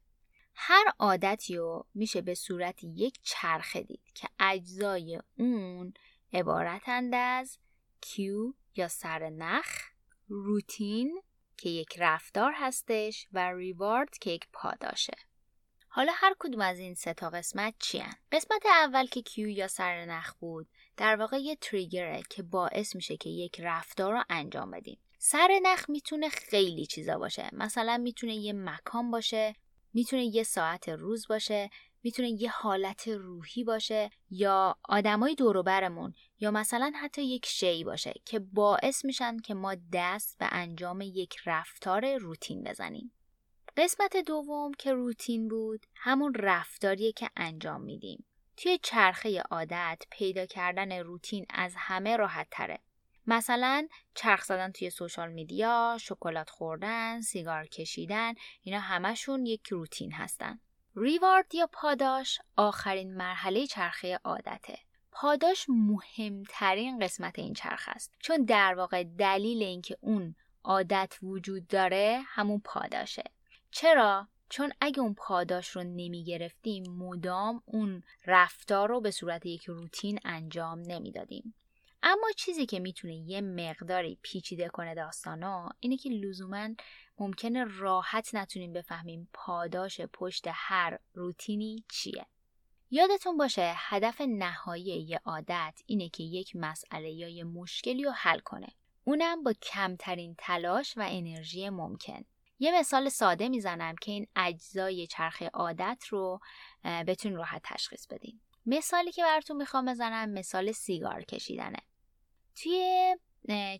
هر 0.54 0.84
عادتی 0.98 1.56
رو 1.56 1.86
میشه 1.94 2.20
به 2.20 2.34
صورت 2.34 2.84
یک 2.84 3.18
چرخه 3.22 3.82
دید 3.82 4.12
که 4.14 4.28
اجزای 4.38 5.20
اون 5.38 5.94
عبارتند 6.32 7.14
از 7.14 7.58
کیو 8.00 8.52
یا 8.76 8.88
سر 8.88 9.30
نخ 9.30 9.90
روتین 10.28 11.22
که 11.56 11.68
یک 11.68 11.94
رفتار 11.98 12.52
هستش 12.56 13.28
و 13.32 13.52
ریوارد 13.52 14.18
که 14.18 14.30
یک 14.30 14.48
پاداشه. 14.52 15.16
حالا 15.96 16.12
هر 16.14 16.34
کدوم 16.38 16.60
از 16.60 16.78
این 16.78 16.94
سه 16.94 17.14
تا 17.14 17.30
قسمت 17.30 17.74
چی 17.78 17.98
هن؟ 17.98 18.14
قسمت 18.32 18.66
اول 18.66 19.06
که 19.06 19.22
کیو 19.22 19.48
یا 19.48 19.68
سرنخ 19.68 20.34
بود 20.34 20.68
در 20.96 21.16
واقع 21.16 21.38
یه 21.38 21.56
تریگره 21.56 22.22
که 22.30 22.42
باعث 22.42 22.96
میشه 22.96 23.16
که 23.16 23.30
یک 23.30 23.60
رفتار 23.60 24.12
رو 24.12 24.22
انجام 24.28 24.70
بدیم 24.70 24.98
سرنخ 25.18 25.90
می‌تونه 25.90 26.28
خیلی 26.28 26.86
چیزا 26.86 27.18
باشه 27.18 27.48
مثلا 27.52 27.98
می‌تونه 27.98 28.34
یه 28.34 28.52
مکان 28.52 29.10
باشه 29.10 29.54
می‌تونه 29.92 30.24
یه 30.24 30.42
ساعت 30.42 30.88
روز 30.88 31.26
باشه 31.28 31.70
می‌تونه 32.02 32.28
یه 32.28 32.50
حالت 32.50 33.08
روحی 33.08 33.64
باشه 33.64 34.10
یا 34.30 34.76
آدمای 34.84 35.34
دور 35.34 35.62
برمون 35.62 36.14
یا 36.40 36.50
مثلا 36.50 36.92
حتی 36.96 37.22
یک 37.22 37.46
شی 37.46 37.84
باشه 37.84 38.14
که 38.24 38.38
باعث 38.38 39.04
میشن 39.04 39.38
که 39.38 39.54
ما 39.54 39.74
دست 39.92 40.38
به 40.38 40.48
انجام 40.50 41.00
یک 41.00 41.36
رفتار 41.46 42.16
روتین 42.16 42.62
بزنیم. 42.62 43.12
قسمت 43.76 44.16
دوم 44.16 44.72
که 44.72 44.92
روتین 44.92 45.48
بود 45.48 45.86
همون 45.94 46.34
رفتاریه 46.34 47.12
که 47.12 47.30
انجام 47.36 47.80
میدیم. 47.80 48.24
توی 48.56 48.78
چرخه 48.82 49.40
عادت 49.40 50.02
پیدا 50.10 50.46
کردن 50.46 50.92
روتین 50.92 51.46
از 51.50 51.74
همه 51.76 52.16
راحت 52.16 52.46
تره. 52.50 52.78
مثلا 53.26 53.88
چرخ 54.14 54.44
زدن 54.44 54.72
توی 54.72 54.90
سوشال 54.90 55.32
میدیا، 55.32 55.98
شکلات 56.00 56.50
خوردن، 56.50 57.20
سیگار 57.20 57.66
کشیدن، 57.66 58.34
اینا 58.62 58.80
همشون 58.80 59.46
یک 59.46 59.68
روتین 59.68 60.12
هستن. 60.12 60.60
ریوارد 60.96 61.54
یا 61.54 61.68
پاداش 61.72 62.38
آخرین 62.56 63.16
مرحله 63.16 63.66
چرخه 63.66 64.20
عادته. 64.24 64.78
پاداش 65.12 65.66
مهمترین 65.68 66.98
قسمت 66.98 67.38
این 67.38 67.54
چرخ 67.54 67.88
است 67.88 68.12
چون 68.20 68.44
در 68.44 68.74
واقع 68.74 69.04
دلیل 69.04 69.62
اینکه 69.62 69.96
اون 70.00 70.34
عادت 70.64 71.18
وجود 71.22 71.66
داره 71.66 72.20
همون 72.24 72.60
پاداشه 72.64 73.24
چرا؟ 73.76 74.28
چون 74.48 74.72
اگه 74.80 75.00
اون 75.00 75.14
پاداش 75.14 75.68
رو 75.68 75.82
نمی 75.82 76.24
گرفتیم 76.24 76.92
مدام 76.92 77.62
اون 77.66 78.02
رفتار 78.26 78.88
رو 78.88 79.00
به 79.00 79.10
صورت 79.10 79.46
یک 79.46 79.64
روتین 79.64 80.18
انجام 80.24 80.78
نمی‌دادیم. 80.78 81.54
اما 82.02 82.26
چیزی 82.36 82.66
که 82.66 82.78
می‌تونه 82.78 83.14
یه 83.14 83.40
مقداری 83.40 84.18
پیچیده 84.22 84.68
کنه 84.68 84.94
داستانا 84.94 85.68
اینه 85.80 85.96
که 85.96 86.10
لزوما 86.10 86.68
ممکنه 87.18 87.64
راحت 87.64 88.34
نتونیم 88.34 88.72
بفهمیم 88.72 89.28
پاداش 89.32 90.00
پشت 90.00 90.44
هر 90.48 90.98
روتینی 91.14 91.84
چیه. 91.92 92.26
یادتون 92.90 93.36
باشه 93.36 93.72
هدف 93.76 94.20
نهایی 94.20 94.84
یه 94.84 95.20
عادت 95.24 95.80
اینه 95.86 96.08
که 96.08 96.22
یک 96.22 96.56
مسئله 96.56 97.10
یا 97.10 97.28
یه 97.28 97.44
مشکلی 97.44 98.04
رو 98.04 98.10
حل 98.10 98.38
کنه. 98.38 98.68
اونم 99.04 99.42
با 99.42 99.52
کمترین 99.52 100.34
تلاش 100.38 100.96
و 100.96 101.06
انرژی 101.10 101.68
ممکن. 101.68 102.24
یه 102.58 102.80
مثال 102.80 103.08
ساده 103.08 103.48
می‌زنم 103.48 103.96
که 103.96 104.12
این 104.12 104.26
اجزای 104.36 105.06
چرخه 105.06 105.48
عادت 105.48 106.04
رو 106.10 106.40
بتونین 106.84 107.38
راحت 107.38 107.62
تشخیص 107.64 108.06
بدین. 108.06 108.40
مثالی 108.66 109.12
که 109.12 109.22
براتون 109.22 109.56
می‌خوام 109.56 109.84
بزنم 109.84 110.30
مثال 110.30 110.72
سیگار 110.72 111.22
کشیدنه. 111.22 111.78
توی 112.56 113.16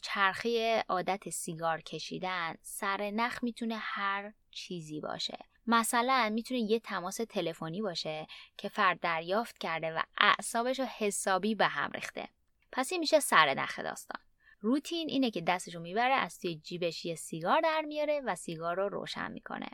چرخه 0.03 0.85
عادت 0.89 1.31
سیگار 1.31 1.81
کشیدن 1.81 2.55
سر 2.63 3.11
نخ 3.11 3.39
می‌تونه 3.43 3.77
هر 3.77 4.33
چیزی 4.51 5.01
باشه. 5.01 5.39
مثلا 5.67 6.31
می‌تونه 6.35 6.61
یه 6.61 6.81
تماس 6.81 7.17
تلفنی 7.17 7.83
باشه 7.83 8.27
که 8.57 8.69
فرد 8.69 9.01
دریافت 9.01 9.59
کرده 9.59 9.93
و 9.93 10.03
اعصابش 10.19 10.81
رو 10.81 10.87
حسابی 10.99 11.55
به 11.55 11.67
هم 11.67 11.91
ریخته. 11.91 12.29
پس 12.73 12.93
این 12.93 13.01
میشه 13.01 13.21
سر 13.21 13.55
نخ 13.55 13.79
داستان. 13.79 14.24
روتین 14.65 15.09
اینه 15.09 15.31
که 15.31 15.41
دستشو 15.41 15.81
می‌بره 15.81 16.15
از 16.15 16.39
توی 16.39 16.57
جیبش 16.57 17.05
یه 17.05 17.15
سیگار 17.15 17.61
در 17.61 17.81
میاره 17.81 18.21
و 18.27 18.35
سیگار 18.35 18.77
رو 18.77 18.89
روشن 18.89 19.33
می‌کنه. 19.33 19.69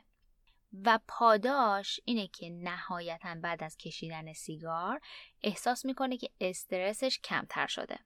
و 0.84 0.98
پاداش 1.08 2.00
اینه 2.04 2.28
که 2.28 2.50
نهایتا 2.50 3.34
بعد 3.42 3.62
از 3.62 3.76
کشیدن 3.76 4.32
سیگار 4.32 5.00
احساس 5.42 5.84
می‌کنه 5.84 6.16
که 6.16 6.30
استرسش 6.40 7.20
کمتر 7.24 7.66
شده. 7.66 7.98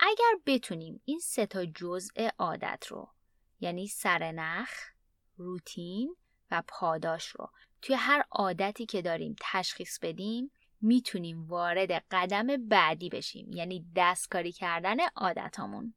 اگر 0.00 0.40
بتونیم 0.46 1.00
این 1.04 1.18
سه 1.18 1.46
تا 1.46 1.64
جزء 1.64 2.28
عادت 2.38 2.86
رو 2.88 3.08
یعنی 3.60 3.86
سرنخ، 3.88 4.70
روتین 5.36 6.16
و 6.50 6.62
پاداش 6.68 7.26
رو 7.26 7.50
توی 7.82 7.94
هر 7.94 8.24
عادتی 8.30 8.86
که 8.86 9.02
داریم 9.02 9.36
تشخیص 9.40 9.98
بدیم 9.98 10.50
می‌تونیم 10.84 11.44
وارد 11.46 11.92
قدم 12.10 12.46
بعدی 12.68 13.08
بشیم 13.08 13.50
یعنی 13.52 13.86
دستکاری 13.96 14.52
کردن 14.52 14.96
عادتامون. 15.16 15.94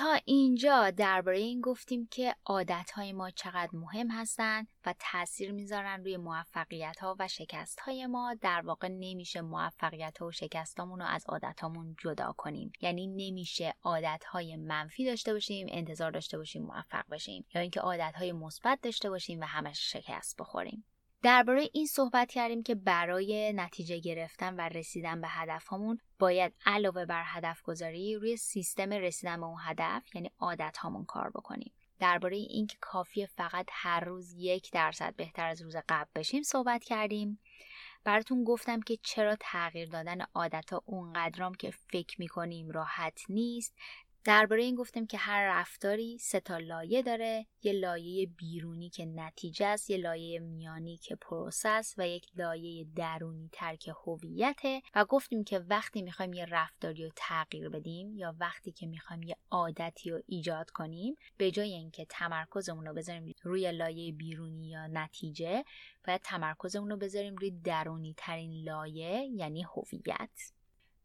تا 0.00 0.18
اینجا 0.24 0.90
درباره 0.90 1.38
این 1.38 1.60
گفتیم 1.60 2.08
که 2.10 2.34
عادتهای 2.46 3.12
ما 3.12 3.30
چقدر 3.30 3.70
مهم 3.72 4.10
هستند 4.10 4.68
و 4.86 4.94
تاثیر 4.98 5.52
می‌ذارن 5.52 6.00
روی 6.00 6.16
موفقیت 6.16 6.96
ها 7.00 7.16
و 7.18 7.28
شکست 7.28 7.80
های 7.80 8.06
ما. 8.06 8.34
در 8.40 8.60
واقع 8.60 8.88
نمیشه 8.88 9.40
موفقیت 9.40 10.18
ها 10.18 10.26
و 10.26 10.32
شکستامون 10.32 11.00
رو 11.00 11.06
از 11.06 11.24
عادتامون 11.28 11.96
جدا 11.98 12.34
کنیم. 12.36 12.72
یعنی 12.80 13.06
نمیشه 13.06 13.74
عادت 13.82 14.24
های 14.24 14.56
منفی 14.56 15.04
داشته 15.04 15.32
باشیم 15.32 15.66
انتظار 15.70 16.10
داشته 16.10 16.38
باشیم 16.38 16.62
موفق 16.62 17.04
بشیم. 17.10 17.46
یا 17.54 17.60
اینکه 17.60 17.80
عادت 17.80 18.14
های 18.16 18.32
مثبت 18.32 18.78
داشته 18.82 19.10
باشیم 19.10 19.40
و 19.40 19.44
همش 19.44 19.92
شکست 19.92 20.36
بخوریم. 20.36 20.84
درباره 21.22 21.68
این 21.72 21.86
صحبت 21.86 22.30
کردیم 22.30 22.62
که 22.62 22.74
برای 22.74 23.52
نتیجه 23.52 23.98
گرفتن 23.98 24.56
و 24.56 24.60
رسیدن 24.60 25.20
به 25.20 25.28
هدفهامون 25.28 25.98
باید 26.18 26.52
علاوه 26.66 27.04
بر 27.04 27.22
هدف 27.26 27.62
گذاری 27.62 28.14
روی 28.14 28.36
سیستم 28.36 28.92
رسیدن 28.92 29.40
به 29.40 29.46
اون 29.46 29.58
هدف 29.60 30.14
یعنی 30.14 30.30
عادت 30.38 30.76
هامون 30.76 31.04
کار 31.04 31.30
بکنیم. 31.30 31.72
درباره 31.98 32.36
اینکه 32.36 32.76
کافیه 32.80 33.26
فقط 33.26 33.66
هر 33.70 34.00
روز 34.00 34.34
یک 34.36 34.70
درصد 34.72 35.14
بهتر 35.16 35.46
از 35.46 35.62
روز 35.62 35.76
قبل 35.88 36.10
بشیم 36.14 36.42
صحبت 36.42 36.84
کردیم. 36.84 37.40
براتون 38.04 38.44
گفتم 38.44 38.80
که 38.80 38.98
چرا 39.02 39.36
تغییر 39.40 39.88
دادن 39.88 40.20
عادت 40.34 40.72
ها 40.72 40.82
اونقدرام 40.86 41.54
که 41.54 41.70
فکر 41.70 42.16
می‌کنیم 42.20 42.70
راحت 42.70 43.20
نیست. 43.28 43.74
درباره 44.24 44.62
این 44.62 44.74
گفتیم 44.74 45.06
که 45.06 45.18
هر 45.18 45.60
رفتاری 45.60 46.18
سه 46.18 46.40
تا 46.40 46.58
لایه 46.58 47.02
داره. 47.02 47.46
یه 47.62 47.72
لایه 47.72 48.26
بیرونی 48.26 48.90
که 48.90 49.06
نتیجه 49.06 49.66
است 49.66 49.90
یه 49.90 49.96
لایه 49.96 50.38
میانی 50.38 50.96
که 50.96 51.16
process 51.16 51.94
و 51.98 52.08
یک 52.08 52.26
لایه 52.36 52.86
درونی 52.96 53.48
که 53.52 53.90
هویته. 54.06 54.82
و 54.94 55.04
گفتیم 55.04 55.44
که 55.44 55.58
وقتی 55.58 56.02
می‌خوایم 56.02 56.32
یه 56.32 56.44
رفتاری 56.44 57.04
رو 57.04 57.10
تغییر 57.16 57.68
بدیم 57.68 58.14
یا 58.14 58.34
وقتی 58.40 58.72
که 58.72 58.86
می‌خوایم 58.86 59.22
یه 59.22 59.36
عادتی 59.50 60.10
رو 60.10 60.20
ایجاد 60.26 60.70
کنیم 60.70 61.14
به 61.36 61.50
جای 61.50 61.72
اینکه 61.72 62.06
تمرکزمون 62.08 62.86
رو 62.86 62.94
بذاریم 62.94 63.34
روی 63.42 63.72
لایه 63.72 64.12
بیرونی 64.12 64.68
یا 64.68 64.86
نتیجه 64.86 65.64
باید 66.06 66.20
تمرکزمون 66.20 66.90
رو 66.90 66.96
بذاریم 66.96 67.36
روی 67.36 67.50
درونی 67.50 68.14
ترین 68.16 68.64
لایه 68.64 69.28
یعنی 69.34 69.62
هویت. 69.62 70.52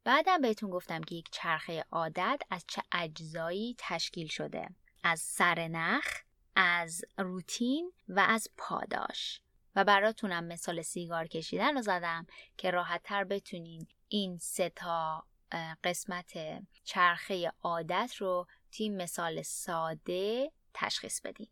بعدم 0.05 0.41
بهتون 0.41 0.69
گفتم 0.69 1.01
که 1.01 1.15
یک 1.15 1.29
چرخه 1.31 1.85
عادت 1.91 2.41
از 2.49 2.65
چه 2.67 2.81
اجزایی 2.91 3.75
تشکیل 3.77 4.27
شده. 4.27 4.69
از 5.03 5.19
سرنخ 5.19 6.21
از 6.55 7.05
روتین 7.17 7.91
و 8.07 8.19
از 8.19 8.49
پاداش. 8.57 9.41
و 9.75 9.83
براتونم 9.83 10.43
مثال 10.43 10.81
سیگار 10.81 11.27
کشیدن 11.27 11.75
رو 11.75 11.81
زدم 11.81 12.27
که 12.57 12.71
راحت 12.71 13.03
تر 13.03 13.23
بتونین 13.23 13.87
این 14.07 14.37
سه 14.37 14.69
تا 14.69 15.23
قسمت 15.83 16.33
چرخه 16.83 17.51
عادت 17.63 18.15
رو 18.17 18.47
توی 18.71 18.89
مثال 18.89 19.41
ساده 19.41 20.51
تشخیص 20.73 21.21
بدین. 21.21 21.47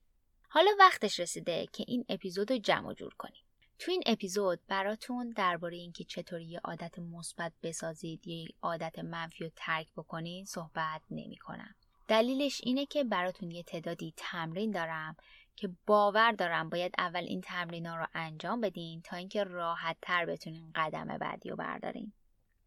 حالا 0.50 0.72
وقتش 0.80 1.20
رسیده 1.20 1.68
که 1.74 1.86
این 1.88 2.06
اپیزود 2.10 2.52
رو 2.52 2.58
جمع 2.58 2.94
جور 2.94 3.14
کنیم. 3.14 3.44
تو 3.80 3.92
این 3.92 4.04
اپیزود 4.06 4.60
براتون 4.68 5.30
درباره 5.30 5.78
اینکه 5.78 6.04
چطوری 6.04 6.46
یه 6.46 6.60
عادت 6.64 7.00
مثبت 7.00 7.54
بسازید 7.64 8.28
یه 8.28 8.48
عادت 8.62 9.00
منفی 9.00 9.44
رو 9.44 9.50
ترک 9.56 9.88
بکنید 9.98 10.46
صحبت 10.48 11.02
نمی 11.12 11.38
کنم. 11.38 11.76
دلیلش 12.08 12.62
اینه 12.64 12.86
که 12.86 13.04
براتون 13.04 13.52
یه 13.52 13.64
تعدادی 13.64 14.14
تمرین 14.18 14.72
دارم 14.72 15.16
که 15.56 15.70
باور 15.86 16.32
دارم 16.32 16.70
باید 16.70 16.96
اول 16.98 17.24
این 17.24 17.42
تمرین 17.42 17.86
ها 17.86 17.96
رو 17.96 18.08
انجام 18.14 18.62
بدین 18.62 19.02
تا 19.02 19.16
اینکه 19.18 19.44
راحت 19.44 19.98
تر 20.02 20.26
بتونین 20.26 20.72
قدم 20.76 21.18
بعدی 21.18 21.50
رو 21.50 21.56
بردارین. 21.56 22.14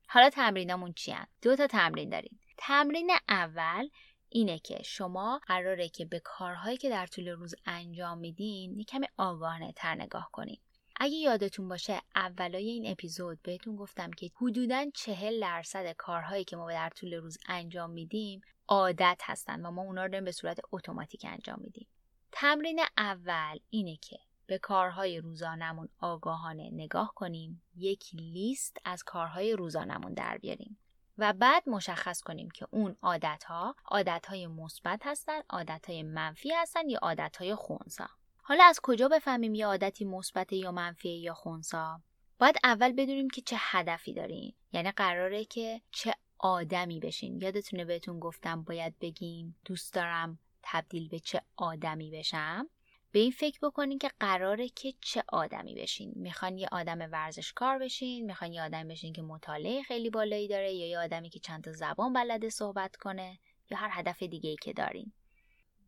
حالا 0.09 0.31
تمرینامون 0.31 0.92
چی 0.92 1.12
هم؟ 1.12 1.27
دو 1.42 1.57
تا 1.57 1.66
تمرین 1.66 2.11
داریم. 2.11 2.40
تمرین 2.57 3.11
اول 3.29 3.88
اینه 4.29 4.59
که 4.59 4.83
شما 4.83 5.40
قراره 5.47 5.88
که 5.88 6.05
به 6.05 6.21
کارهایی 6.21 6.77
که 6.77 6.90
در 6.90 7.07
طول 7.07 7.29
روز 7.29 7.55
انجام 7.66 8.19
میدین 8.19 8.85
کمی 8.85 9.07
آگاهانه 9.16 9.73
تر 9.73 9.95
نگاه 9.95 10.29
کنید. 10.33 10.61
اگه 11.01 11.17
یادتون 11.17 11.69
باشه 11.69 12.01
اولای 12.15 12.69
این 12.69 12.90
اپیزود 12.90 13.42
بهتون 13.42 13.77
گفتم 13.77 14.11
که 14.11 14.31
حدودا 14.37 14.90
چهل 14.94 15.40
درصد 15.40 15.92
کارهایی 15.92 16.44
که 16.44 16.57
ما 16.57 16.73
در 16.73 16.90
طول 16.90 17.15
روز 17.15 17.38
انجام 17.49 17.90
میدیم 17.90 18.40
عادت 18.69 19.21
هستن 19.25 19.67
و 19.67 19.71
ما 19.71 19.83
اونا 19.83 20.07
رو 20.07 20.21
به 20.21 20.33
صورت 20.33 20.59
اتوماتیک 20.73 21.27
انجام 21.29 21.61
میدیم. 21.61 21.87
تمرین 22.33 22.81
اول 22.99 23.59
اینه 23.71 23.97
که 23.97 24.19
به 24.47 24.59
کارهای 24.59 25.19
روزانمون 25.19 25.88
آگاهانه 26.01 26.71
نگاه 26.73 27.13
کنیم 27.15 27.63
یک 27.77 28.05
لیست 28.15 28.77
از 28.85 29.03
کارهای 29.03 29.53
روزانمون 29.53 30.15
در 30.15 30.38
بیاریم 30.38 30.79
و 31.19 31.33
بعد 31.33 31.69
مشخص 31.69 32.21
کنیم 32.21 32.51
که 32.51 32.67
اون 32.71 32.97
عادتها 33.03 33.77
عادتهای 33.85 34.47
مثبت 34.47 35.01
هستن 35.05 35.40
عادتهای 35.51 36.03
منفی 36.03 36.53
هستن 36.53 36.88
یا 36.88 36.99
عادتهای 37.03 37.55
خونسا. 37.55 38.09
حالا 38.49 38.65
از 38.65 38.81
کجا 38.83 39.09
بفهمیم 39.09 39.55
یه 39.55 39.67
عادتی 39.67 40.05
مثبت 40.05 40.53
یا 40.53 40.73
منفی 40.73 41.09
یا 41.09 41.35
خونسا؟ 41.35 42.01
باید 42.38 42.57
اول 42.65 42.92
بدونیم 42.92 43.31
که 43.31 43.40
چه 43.40 43.57
هدفی 43.59 44.13
داریم. 44.13 44.55
یعنی 44.73 44.90
قراره 44.90 45.44
که 45.44 45.81
چه 45.90 46.15
آدمی 46.38 47.01
بشین 47.01 47.40
یادتونه 47.40 47.85
بهتون 47.85 48.21
گفتم 48.21 48.63
باید 48.63 48.99
بگیم 48.99 49.57
دوست 49.65 49.94
دارم 49.94 50.38
تبدیل 50.63 51.09
به 51.09 51.19
چه 51.19 51.42
آدمی 51.57 52.11
بشم. 52.11 52.69
به 53.13 53.19
این 53.19 53.31
فکر 53.31 53.59
بکنین 53.63 53.99
که 53.99 54.11
قراره 54.21 54.69
که 54.69 54.94
چه 55.01 55.25
آدمی 55.29 55.75
بشین. 55.75 56.13
می‌خوان 56.17 56.59
یه 56.59 56.69
آدم 56.73 56.99
ورزشکار 57.13 57.79
بشین 57.79 58.27
می‌خوان 58.27 58.53
یه 58.53 58.63
آدمی 58.63 58.92
بشین 58.92 59.13
که 59.13 59.23
مطالعه 59.23 59.83
خیلی 59.83 60.11
بالایی 60.11 60.49
داره 60.49 60.73
یا 60.73 60.88
یه 60.88 60.99
آدمی 60.99 61.31
که 61.31 61.38
چند 61.38 61.65
تا 61.65 61.73
زبان 61.73 62.13
بلده 62.13 62.51
صحبت 62.51 62.97
کنه 62.97 63.38
یا 63.71 63.79
هر 63.79 63.90
هدف 63.92 64.23
دیگه 64.23 64.51
ای 64.51 64.57
که 64.57 64.73
دارین. 64.73 65.13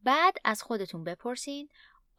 بعد 0.03 0.35
از 0.45 0.63
خودتون 0.63 1.05
بپرسین 1.05 1.69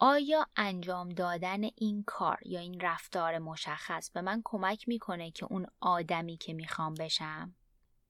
آیا 0.01 0.47
انجام 0.55 1.09
دادن 1.09 1.63
این 1.63 2.03
کار 2.03 2.39
یا 2.45 2.59
این 2.59 2.79
رفتار 2.81 3.39
مشخص 3.39 4.11
به 4.11 4.21
من 4.21 4.41
کمک 4.45 4.87
می‌کنه 4.87 5.31
که 5.31 5.45
اون 5.45 5.67
آدمی 5.79 6.37
که 6.37 6.53
می‌خوام 6.53 6.93
بشم؟ 6.93 7.55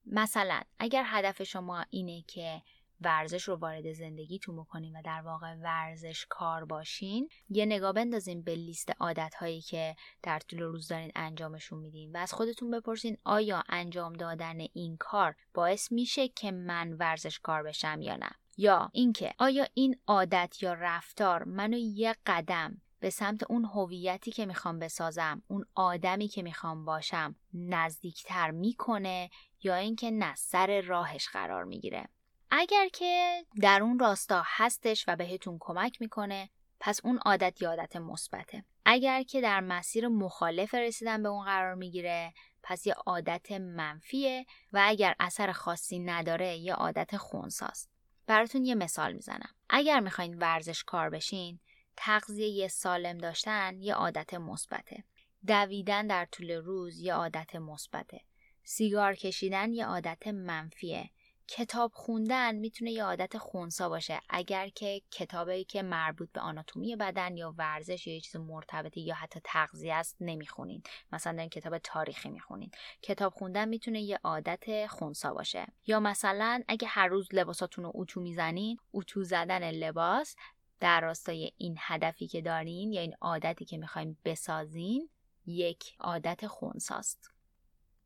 مثلا 0.05 0.61
اگر 0.79 1.03
هدف 1.05 1.43
شما 1.43 1.85
اینه 1.89 2.21
که 2.21 2.61
ورزش 3.01 3.43
رو 3.43 3.55
وارد 3.55 3.91
زندگیتون 3.91 4.55
بکنین 4.55 4.95
و 4.95 5.01
در 5.01 5.21
واقع 5.21 5.55
ورزش 5.55 6.25
کار 6.29 6.65
باشین 6.65 7.29
یه 7.49 7.65
نگاه 7.65 7.93
بندازین 7.93 8.43
به 8.43 8.55
لیست 8.55 8.91
عادت 8.99 9.35
هایی 9.35 9.61
که 9.61 9.95
در 10.23 10.39
طول 10.39 10.59
روز 10.59 10.87
دارین 10.87 11.11
انجامشون 11.15 11.79
میدین 11.79 12.11
و 12.15 12.17
از 12.17 12.33
خودتون 12.33 12.71
بپرسین 12.71 13.17
آیا 13.23 13.63
انجام 13.69 14.13
دادن 14.13 14.57
این 14.73 14.97
کار 14.97 15.35
باعث 15.53 15.91
میشه 15.91 16.27
که 16.27 16.51
من 16.51 16.93
ورزش 16.93 17.39
کار 17.39 17.63
بشم 17.63 18.01
یا 18.01 18.15
نه. 18.15 18.29
یا 18.59 18.89
اینکه 18.93 19.33
آیا 19.37 19.67
این 19.73 19.95
عادت 20.07 20.63
یا 20.63 20.73
رفتار 20.73 21.43
منو 21.43 21.77
یه 21.77 22.15
قدم 22.25 22.81
به 22.99 23.09
سمت 23.09 23.51
اون 23.51 23.65
هویتی 23.65 24.31
که 24.31 24.45
می‌خوام 24.45 24.79
بسازم 24.79 25.41
اون 25.47 25.65
آدمی 25.75 26.27
که 26.27 26.43
می‌خوام 26.43 26.85
باشم 26.85 27.35
نزدیکتر 27.53 28.51
می‌کنه 28.51 29.29
یا 29.63 29.75
اینکه 29.75 30.11
نه 30.11 30.35
سر 30.35 30.81
راهش 30.81 31.27
قرار 31.27 31.63
می‌گیره؟ 31.63 32.09
اگر 32.51 32.87
که 32.93 33.45
در 33.61 33.81
اون 33.83 33.99
راستا 33.99 34.43
هستش 34.45 35.05
و 35.07 35.15
بهتون 35.15 35.57
کمک 35.59 36.01
می‌کنه 36.01 36.49
پس 36.79 36.99
اون 37.03 37.19
عادت 37.25 37.61
یا 37.61 37.69
عادت 37.69 37.95
مثبته. 37.95 38.65
اگر 38.85 39.23
که 39.23 39.41
در 39.41 39.59
مسیر 39.59 40.07
مخالف 40.07 40.73
رسیدن 40.73 41.23
به 41.23 41.29
اون 41.29 41.45
قرار 41.45 41.75
می‌گیره 41.75 42.33
پس 42.63 42.87
یه 42.87 42.93
عادت 42.93 43.51
منفیه 43.51 44.45
و 44.73 44.81
اگر 44.83 45.15
اثر 45.19 45.51
خاصی 45.51 45.99
نداره 45.99 46.57
یه 46.57 46.73
عادت 46.73 47.17
خونساست 47.17 47.88
براتون 48.29 48.65
یه 48.65 48.75
مثال 48.75 49.13
می‌زنم. 49.13 49.49
اگر 49.69 49.99
می‌خواین 49.99 50.37
ورزش 50.37 50.83
کار 50.83 51.09
بشین 51.09 51.59
تغذیه 51.97 52.67
سالم 52.67 53.17
داشتن 53.17 53.77
یه 53.79 53.93
عادت 53.93 54.33
مثبته. 54.33 55.03
دویدن 55.47 56.07
در 56.07 56.25
طول 56.25 56.51
روز 56.51 56.99
یه 56.99 57.13
عادت 57.13 57.55
مثبته. 57.55 58.21
سیگار 58.63 59.15
کشیدن 59.15 59.73
یه 59.73 59.85
عادت 59.85 60.27
منفیه. 60.27 61.09
کتاب 61.51 61.91
خوندن 61.93 62.55
می‌تونه 62.55 62.91
یه 62.91 63.03
عادت 63.03 63.37
خونسا 63.37 63.89
باشه. 63.89 64.21
اگر 64.29 64.69
که 64.69 65.01
کتابی 65.11 65.63
که 65.63 65.81
مربوط 65.81 66.31
به 66.31 66.41
آناتومی 66.41 66.95
بدن 66.95 67.37
یا 67.37 67.53
ورزش 67.57 68.07
یا 68.07 68.13
یه 68.13 68.21
چیز 68.21 68.35
مرتبطی 68.35 69.01
یا 69.01 69.15
حتی 69.15 69.39
تغذیه 69.43 69.93
است 69.93 70.15
نمی‌خونین. 70.19 70.83
مثلا 71.11 71.33
دارین 71.33 71.49
کتاب 71.49 71.77
تاریخی 71.77 72.29
می‌خونین. 72.29 72.71
کتاب 73.01 73.33
خوندن 73.33 73.67
می‌تونه 73.69 74.01
یه 74.01 74.19
عادت 74.23 74.87
خونسا 74.87 75.33
باشه. 75.33 75.67
یا 75.87 75.99
مثلا 75.99 76.63
اگه 76.67 76.87
هر 76.87 77.07
روز 77.07 77.27
لباساتون 77.33 77.83
رو 77.83 77.91
اتو 77.95 78.21
می‌زنین 78.21 78.77
اتو 78.93 79.23
زدن 79.23 79.71
لباس 79.71 80.35
در 80.79 81.01
راستای 81.01 81.51
این 81.57 81.75
هدفی 81.79 82.27
که 82.27 82.41
دارین 82.41 82.93
یا 82.93 83.01
این 83.01 83.15
عادتی 83.21 83.65
که 83.65 83.77
می‌خواین 83.77 84.17
بسازین 84.25 85.09
یک 85.45 85.95
عادت 85.99 86.47
خونساست. 86.47 87.38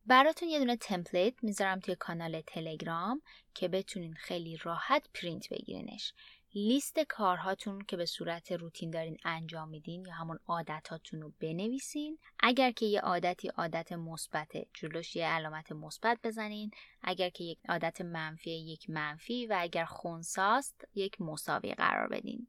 براتون 0.05 0.49
یه 0.49 0.59
دونه 0.59 0.75
تمپلیت 0.75 1.33
می‌ذارم 1.43 1.79
توی 1.79 1.95
کانال 1.95 2.41
تلگرام 2.41 3.21
که 3.53 3.67
بتونین 3.67 4.13
خیلی 4.13 4.57
راحت 4.57 5.09
پرینت 5.13 5.49
بگیرینش. 5.49 6.13
لیست 6.55 6.99
کارهاتون 6.99 7.81
که 7.81 7.97
به 7.97 8.05
صورت 8.05 8.51
روتین 8.51 8.91
دارین 8.91 9.17
انجام 9.25 9.69
میدین 9.69 10.05
یا 10.05 10.13
همون 10.13 10.39
عادتاتون 10.47 11.21
رو 11.21 11.33
بنویسین. 11.39 12.17
اگر 12.39 12.71
که 12.71 12.85
یه 12.85 12.99
عادتی 12.99 13.47
عادت 13.47 13.91
مثبته 13.91 14.65
جلوش 14.73 15.15
یه 15.15 15.25
علامت 15.25 15.71
مثبت 15.71 16.19
بزنین. 16.23 16.71
اگر 17.01 17.29
که 17.29 17.43
یک 17.43 17.59
عادت 17.69 18.01
منفی 18.01 18.51
یک 18.51 18.89
منفی 18.89 19.47
و 19.47 19.57
اگر 19.59 19.85
خونساست 19.85 20.87
یک 20.95 21.21
مساوی 21.21 21.73
قرار 21.73 22.07
بدین. 22.07 22.47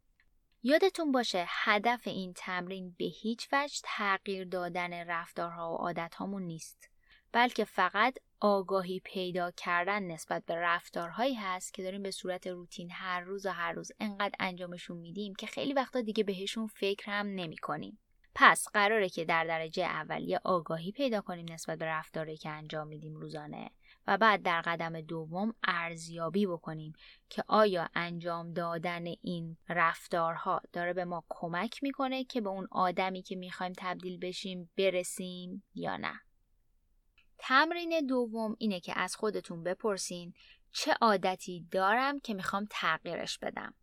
یادتون 0.63 1.13
باشه 1.13 1.45
هدف 1.49 2.07
این 2.07 2.33
تمرین 2.37 2.95
به 2.99 3.05
هیچ 3.05 3.49
وجه 3.53 3.81
تغییر 3.85 4.45
دادن 4.45 4.93
رفتارها 4.93 5.73
و 5.73 5.77
عادتهامون 5.77 6.43
نیست. 6.43 6.94
بلکه 7.35 7.65
فقط 7.65 8.19
آگاهی 8.41 9.01
پیدا 9.05 9.51
کردن 9.51 10.03
نسبت 10.03 10.45
به 10.47 10.57
رفتارهایی 10.57 11.35
هست 11.35 11.75
که 11.75 11.83
داریم 11.83 12.03
به 12.03 12.11
صورت 12.11 12.47
روتین 12.47 12.91
هر 12.93 13.21
روز 13.21 13.47
و 13.47 13.51
هر 13.51 13.73
روز 13.73 13.93
انقدر 14.01 14.35
انجامشون 14.41 14.97
میدیم 14.97 15.35
که 15.35 15.47
خیلی 15.47 15.73
وقتا 15.73 16.01
دیگه 16.01 16.25
بهشون 16.25 16.67
فکر 16.67 17.11
هم 17.11 17.27
نمی 17.27 17.57
کنیم. 17.57 17.99
پس 18.35 18.69
قراره 18.73 19.09
که 19.09 19.25
در 19.25 19.45
درجه 19.45 19.85
اول 19.85 20.23
یه 20.23 20.41
آگاهی 20.45 20.93
پیدا 20.93 21.21
کنیم 21.21 21.53
نسبت 21.53 21.79
به 21.79 21.85
رفتاری 21.85 22.37
که 22.37 22.51
انجام 22.51 22.87
میدیم 22.87 23.17
روزانه 23.17 23.71
و 24.07 24.19
بعد 24.19 24.43
در 24.43 24.63
قدم 24.63 25.01
دوم 25.01 25.55
ارزیابی 25.65 26.47
بکنیم 26.47 26.93
که 27.29 27.45
آیا 27.49 27.89
انجام 27.95 28.53
دادن 28.53 29.05
این 29.23 29.57
رفتارها 29.69 30.61
داره 30.73 30.93
به 30.93 31.05
ما 31.05 31.25
کمک 31.29 31.83
می‌کنه 31.83 32.25
که 32.25 32.41
به 32.41 32.49
اون 32.49 32.69
آدمی 32.71 33.23
که 33.23 33.37
می‌خوایم 33.37 33.73
تبدیل 33.79 34.19
بشیم 34.19 34.71
برسیم 34.77 35.65
یا 35.75 35.97
نه 35.97 36.21
تمرین 37.47 38.07
دوم 38.07 38.57
اینه 38.59 38.81
که 38.81 38.99
از 38.99 39.17
خودتون 39.17 39.65
بپرسین 39.65 40.35
چه 40.73 40.93
عادتی 41.01 41.67
دارم 41.71 42.21
که 42.21 42.35
می‌خوام 42.35 42.67
تغییرش 42.71 43.39
بدم. 43.39 43.75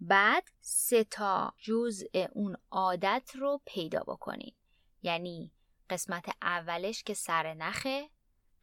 بعد 0.00 0.44
سه 0.60 1.04
تا 1.04 1.54
جزء 1.56 2.26
اون 2.32 2.56
عادت 2.70 3.30
رو 3.34 3.60
پیدا 3.64 4.00
بکنین. 4.00 4.54
یعنی 5.02 5.52
قسمت 5.90 6.24
اولش 6.42 7.02
که 7.02 7.14
سر 7.14 7.54
نخه 7.54 8.10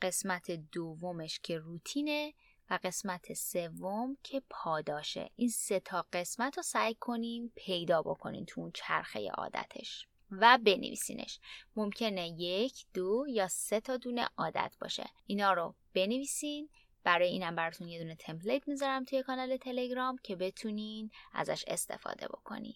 قسمت 0.02 0.52
دومش 0.52 1.40
که 1.40 1.58
روتینه 1.58 2.34
و 2.70 2.80
قسمت 2.84 3.34
سوم 3.34 4.18
که 4.24 4.42
پاداشه. 4.50 5.30
این 5.36 5.50
سه 5.50 5.80
تا 5.80 6.06
قسمت 6.14 6.58
رو 6.58 6.64
سعی 6.64 6.96
کنین 6.96 7.52
پیدا 7.56 8.02
بکنین 8.02 8.46
تو 8.46 8.62
اون 8.62 8.72
چرخه 8.72 9.30
عادتش. 9.30 10.08
و 10.32 10.60
بنویسینش. 10.64 11.40
ممکنه 11.76 12.28
یک 12.28 12.86
دو 12.94 13.26
یا 13.30 13.48
سه 13.48 13.80
تا 13.80 13.98
دونه 13.98 14.30
عادت 14.38 14.76
باشه. 14.82 15.10
اینا 15.26 15.54
رو 15.54 15.76
بنویسین. 15.94 16.70
برای 17.04 17.28
اینم 17.28 17.56
براتون 17.56 17.88
یه 17.88 18.00
دونه 18.00 18.16
تمپلیت 18.16 18.68
می‌ذارم 18.68 19.04
توی 19.04 19.24
کانال 19.24 19.58
تلگرام 19.58 20.18
که 20.24 20.36
بتونین 20.36 21.12
ازش 21.34 21.64
استفاده 21.68 22.28
بکنین. 22.28 22.76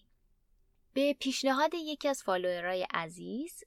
به 0.92 1.12
پیشنهاد 1.12 1.70
یکی 1.74 2.08
از 2.08 2.22
فالوورای 2.22 2.86
عزیز 2.94 3.64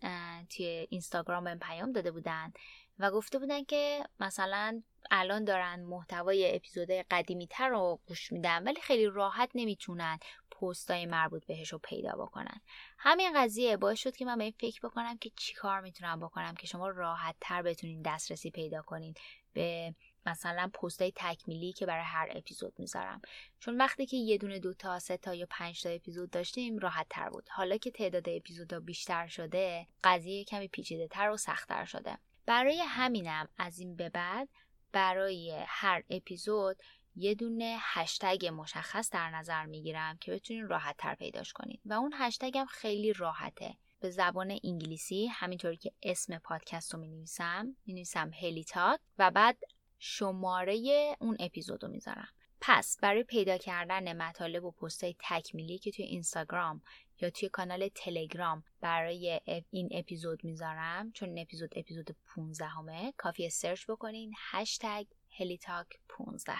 توی 0.50 0.88
اینستاگرام 0.90 1.44
بهم 1.44 1.60
پیام 1.60 1.92
داده 1.92 2.12
بودن 2.12 2.54
و 3.00 3.12
گفته 3.12 3.40
بودن 3.40 3.64
که 3.64 4.04
مثلا 4.20 4.82
الان 5.12 5.44
دارن 5.44 5.84
محتوای 5.84 6.56
اپیزودهای 6.56 7.04
قدیمی 7.12 7.48
تر 7.48 7.70
رو 7.70 8.00
گوش 8.08 8.32
میدن 8.32 8.64
ولی 8.64 8.82
خیلی 8.82 9.06
راحت 9.06 9.52
نمی‌تونن 9.56 10.20
پستای 10.64 11.06
مربوط 11.06 11.46
بهش 11.46 11.74
رو 11.74 11.80
پیدا 11.84 12.12
بکنن. 12.12 12.62
همین 12.98 13.32
قضیه 13.36 13.78
باعث 13.78 14.00
شد 14.00 14.16
که 14.16 14.26
من 14.26 14.38
به 14.38 14.44
این 14.44 14.54
فکر 14.60 14.80
بکنم 14.84 15.18
که 15.18 15.32
چیکار 15.36 15.82
می‌تونم 15.82 16.20
بکنم 16.20 16.56
که 16.56 16.68
شما 16.68 16.90
راحت 16.90 17.36
تر 17.42 17.62
بتونین 17.62 18.02
دسترسی 18.02 18.52
پیدا 18.52 18.82
کنین 18.82 19.14
به 19.54 19.96
مثلا 20.26 20.72
پستای 20.74 21.14
تکمیلی 21.16 21.74
که 21.74 21.86
برای 21.86 22.04
هر 22.04 22.28
اپیزود 22.32 22.74
می‌ذارم. 22.78 23.22
چون 23.60 23.78
وقتی 23.78 24.06
که 24.06 24.18
یه 24.18 24.38
دونه 24.38 24.60
دو 24.60 24.74
تا 24.74 25.00
سه 25.00 25.18
تا 25.18 25.36
یا 25.36 25.48
پنج 25.50 25.84
تا 25.84 25.90
اپیزود 25.90 26.30
داشتیم 26.30 26.78
راحت 26.78 27.08
تر 27.10 27.30
بود. 27.30 27.50
حالا 27.52 27.78
که 27.78 27.92
تعداد 27.92 28.30
اپیزودها 28.30 28.80
بیشتر 28.80 29.28
شده 29.28 29.88
قضیه 30.04 30.44
کمی 30.44 30.68
پیچیده 30.68 31.08
تر 31.08 31.30
و 31.30 31.38
سختتر 31.38 31.86
شده. 31.86 32.18
برای 32.46 32.82
همینم 32.82 33.50
از 33.58 33.80
این 33.80 33.96
به 33.96 34.10
بعد 34.10 34.50
برای 34.92 35.64
هر 35.68 36.04
اپیزود 36.10 36.78
یه 37.16 37.36
دونه 37.36 37.78
هشتگ 37.80 38.46
مشخص 38.46 39.10
در 39.10 39.30
نظر 39.30 39.66
می‌گیرم 39.66 40.18
که 40.18 40.32
بتونین 40.32 40.68
راحت 40.68 40.96
تر 40.98 41.16
پیداش 41.16 41.54
کنید 41.54 41.82
و 41.86 41.94
اون 41.94 42.14
هشتگ 42.16 42.58
هم 42.58 42.66
خیلی 42.66 43.14
راحته. 43.14 43.78
به 44.00 44.10
زبان 44.10 44.60
انگلیسی 44.64 45.28
همینطوری 45.28 45.78
که 45.78 45.92
اسم 46.04 46.38
پادکست 46.38 46.94
رو 46.94 47.00
می 47.00 47.08
نویسم 47.08 47.76
می 47.86 47.94
نویسم 47.94 48.32
هلی 48.42 48.64
تاک 48.64 49.00
و 49.18 49.32
بعد 49.32 49.58
شماره 50.00 51.16
اون 51.20 51.38
اپیزود 51.40 51.84
رو 51.84 51.90
می‌ذارم. 51.90 52.28
پس 52.62 52.98
برای 53.02 53.24
پیدا 53.24 53.58
کردن 53.58 54.18
مطالب 54.18 54.64
و 54.64 54.72
پستای 54.72 55.16
تکمیلی 55.20 55.78
که 55.78 55.92
توی 55.92 56.06
اینستاگرام 56.06 56.82
یا 57.22 57.30
توی 57.30 57.50
کانال 57.50 57.88
تلگرام 57.96 58.64
برای 58.82 59.42
این 59.72 59.90
اپیزود 59.92 60.44
می‌ذارم 60.44 61.12
چون 61.12 61.30
این 61.30 61.40
اپیزود 61.40 61.74
اپیزود 61.76 62.16
15 62.36 62.66
همه 62.66 63.14
کافی 63.18 63.50
سرچ 63.50 63.86
بکنین. 63.90 64.34
هشتگ 64.52 65.06
هلیتاک 65.40 65.88
15 66.10 66.54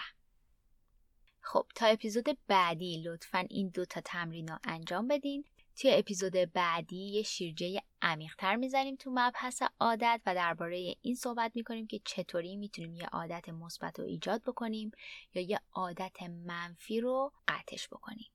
خب 1.46 1.66
تا 1.74 1.86
اپیزود 1.86 2.38
بعدی 2.46 3.02
لطفا 3.02 3.46
این 3.50 3.68
دو 3.68 3.84
تا 3.84 4.00
تمرین 4.00 4.48
رو 4.48 4.58
انجام 4.64 5.08
بدین. 5.08 5.44
توی 5.76 5.94
اپیزود 5.94 6.32
بعدی 6.32 6.96
یه 6.96 7.22
شیرجه 7.22 7.82
عمیقتر 8.02 8.56
می‌زنیم 8.56 8.96
تو 8.96 9.10
مبحث 9.10 9.62
عادت 9.80 10.20
و 10.26 10.34
درباره 10.34 10.94
این 11.02 11.14
صحبت 11.14 11.52
می‌کنیم 11.54 11.86
که 11.86 12.00
چطوری 12.04 12.56
می‌تونیم 12.56 12.94
یه 12.94 13.06
عادت 13.06 13.48
مثبت 13.48 13.98
رو 13.98 14.04
ایجاد 14.04 14.42
بکنیم 14.42 14.90
یا 15.34 15.42
یه 15.42 15.60
عادت 15.72 16.22
منفی 16.22 17.00
رو 17.00 17.32
قطعش 17.48 17.88
بکنیم. 17.88 18.26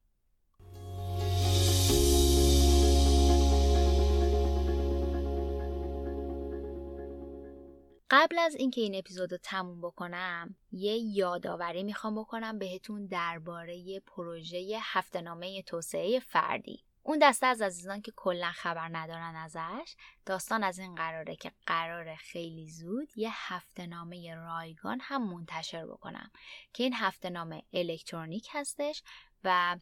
قبل 8.12 8.40
از 8.40 8.56
اینکه 8.56 8.82
این 8.82 8.96
اپیزود 8.96 9.32
رو 9.32 9.38
تموم 9.44 9.82
بکنم 9.82 10.56
یه 10.72 10.98
یادآوری 10.98 11.84
می‌خوام 11.84 12.16
بکنم 12.16 12.60
بهتون 12.60 13.06
درباره 13.06 14.00
پروژه 14.00 14.80
هفتهنامه 14.82 15.62
توسعه 15.62 16.20
فردی. 16.20 16.84
اون 17.04 17.20
دسته 17.22 17.46
از 17.46 17.62
عزیزان 17.62 18.02
که 18.02 18.12
کلا 18.16 18.52
خبر 18.52 18.90
ندارن 18.92 19.36
ازش 19.36 19.96
داستان 20.26 20.64
از 20.64 20.80
این 20.80 20.96
قراره 20.96 21.36
که 21.36 21.52
قراره 21.66 22.16
خیلی 22.16 22.70
زود 22.70 23.10
یه 23.16 23.30
هفته 23.34 23.88
نامه 23.88 24.36
رایگان 24.36 25.00
هم 25.02 25.34
منتشر 25.34 25.86
بکنم. 25.86 26.32
که 26.74 26.84
این 26.84 26.94
هفته 26.94 27.30
نامه 27.30 27.64
الکترونیک 27.74 28.48
هستش 28.52 29.04
و 29.44 29.78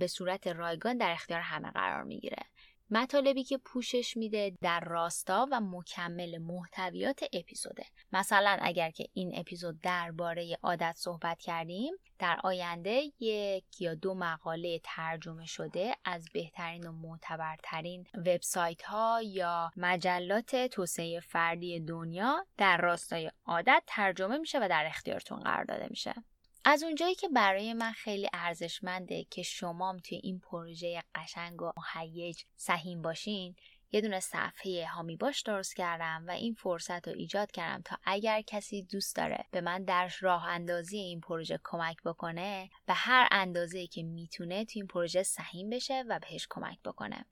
به 0.00 0.06
صورت 0.06 0.46
رایگان 0.46 0.96
در 0.96 1.12
اختیار 1.12 1.40
همه 1.40 1.70
قرار 1.70 2.02
می‌گیره. 2.02 2.42
مطالبی 2.90 3.44
که 3.44 3.58
پوشش 3.58 4.16
میده 4.16 4.52
در 4.60 4.80
راستا 4.80 5.48
و 5.50 5.60
مکمل 5.60 6.38
محتویات 6.38 7.24
اپیزوده. 7.32 7.84
مثلا 8.12 8.58
اگر 8.60 8.90
که 8.90 9.08
این 9.12 9.38
اپیزود 9.38 9.80
درباره 9.80 10.58
عادت 10.62 10.94
صحبت 10.96 11.40
کردیم 11.40 11.94
در 12.18 12.40
آینده 12.44 13.02
یک 13.20 13.80
یا 13.80 13.94
دو 13.94 14.14
مقاله 14.14 14.80
ترجمه 14.84 15.46
شده 15.46 15.94
از 16.04 16.28
بهترین 16.34 16.86
و 16.86 16.92
معتبرترین 16.92 18.06
وبسایت 18.14 18.82
ها 18.82 19.22
یا 19.22 19.70
مجلات 19.76 20.56
توسعه 20.56 21.20
فردی 21.20 21.80
دنیا 21.80 22.46
در 22.56 22.76
راستای 22.76 23.30
عادت 23.46 23.82
ترجمه 23.86 24.38
میشه 24.38 24.58
و 24.58 24.68
در 24.68 24.86
اختیارتون 24.86 25.40
قرار 25.40 25.64
داده 25.64 25.86
میشه. 25.90 26.14
از 26.70 26.82
اونجایی 26.82 27.14
که 27.14 27.28
برای 27.28 27.74
من 27.74 27.92
خیلی 27.92 28.28
ارزشمنده 28.32 29.24
که 29.24 29.42
شمام 29.42 29.96
توی 29.96 30.20
این 30.22 30.40
پروژه 30.40 31.02
قشنگ 31.14 31.62
و 31.62 31.72
مهیج 31.94 32.42
سهیم 32.56 33.02
باشین 33.02 33.56
یه 33.92 34.00
دونه 34.00 34.20
صفحه 34.20 34.86
هامی 34.86 35.16
باش 35.16 35.42
درست 35.42 35.76
کردم 35.76 36.24
و 36.26 36.30
این 36.30 36.54
فرصت 36.54 37.08
رو 37.08 37.14
ایجاد 37.14 37.50
کردم 37.50 37.82
تا 37.82 37.96
اگر 38.04 38.42
کسی 38.42 38.82
دوست 38.82 39.16
داره 39.16 39.44
به 39.50 39.60
من 39.60 39.84
در 39.84 40.12
راه 40.20 40.48
اندازی 40.48 40.98
این 40.98 41.20
پروژه 41.20 41.60
کمک 41.64 41.96
بکنه 42.04 42.70
به 42.86 42.94
هر 42.94 43.28
اندازه 43.30 43.86
که 43.86 44.02
می‌تونه 44.02 44.64
توی 44.64 44.80
این 44.80 44.86
پروژه 44.86 45.22
سهیم 45.22 45.70
بشه 45.70 46.04
و 46.08 46.18
بهش 46.18 46.46
کمک 46.50 46.78
بکنه. 46.84 47.24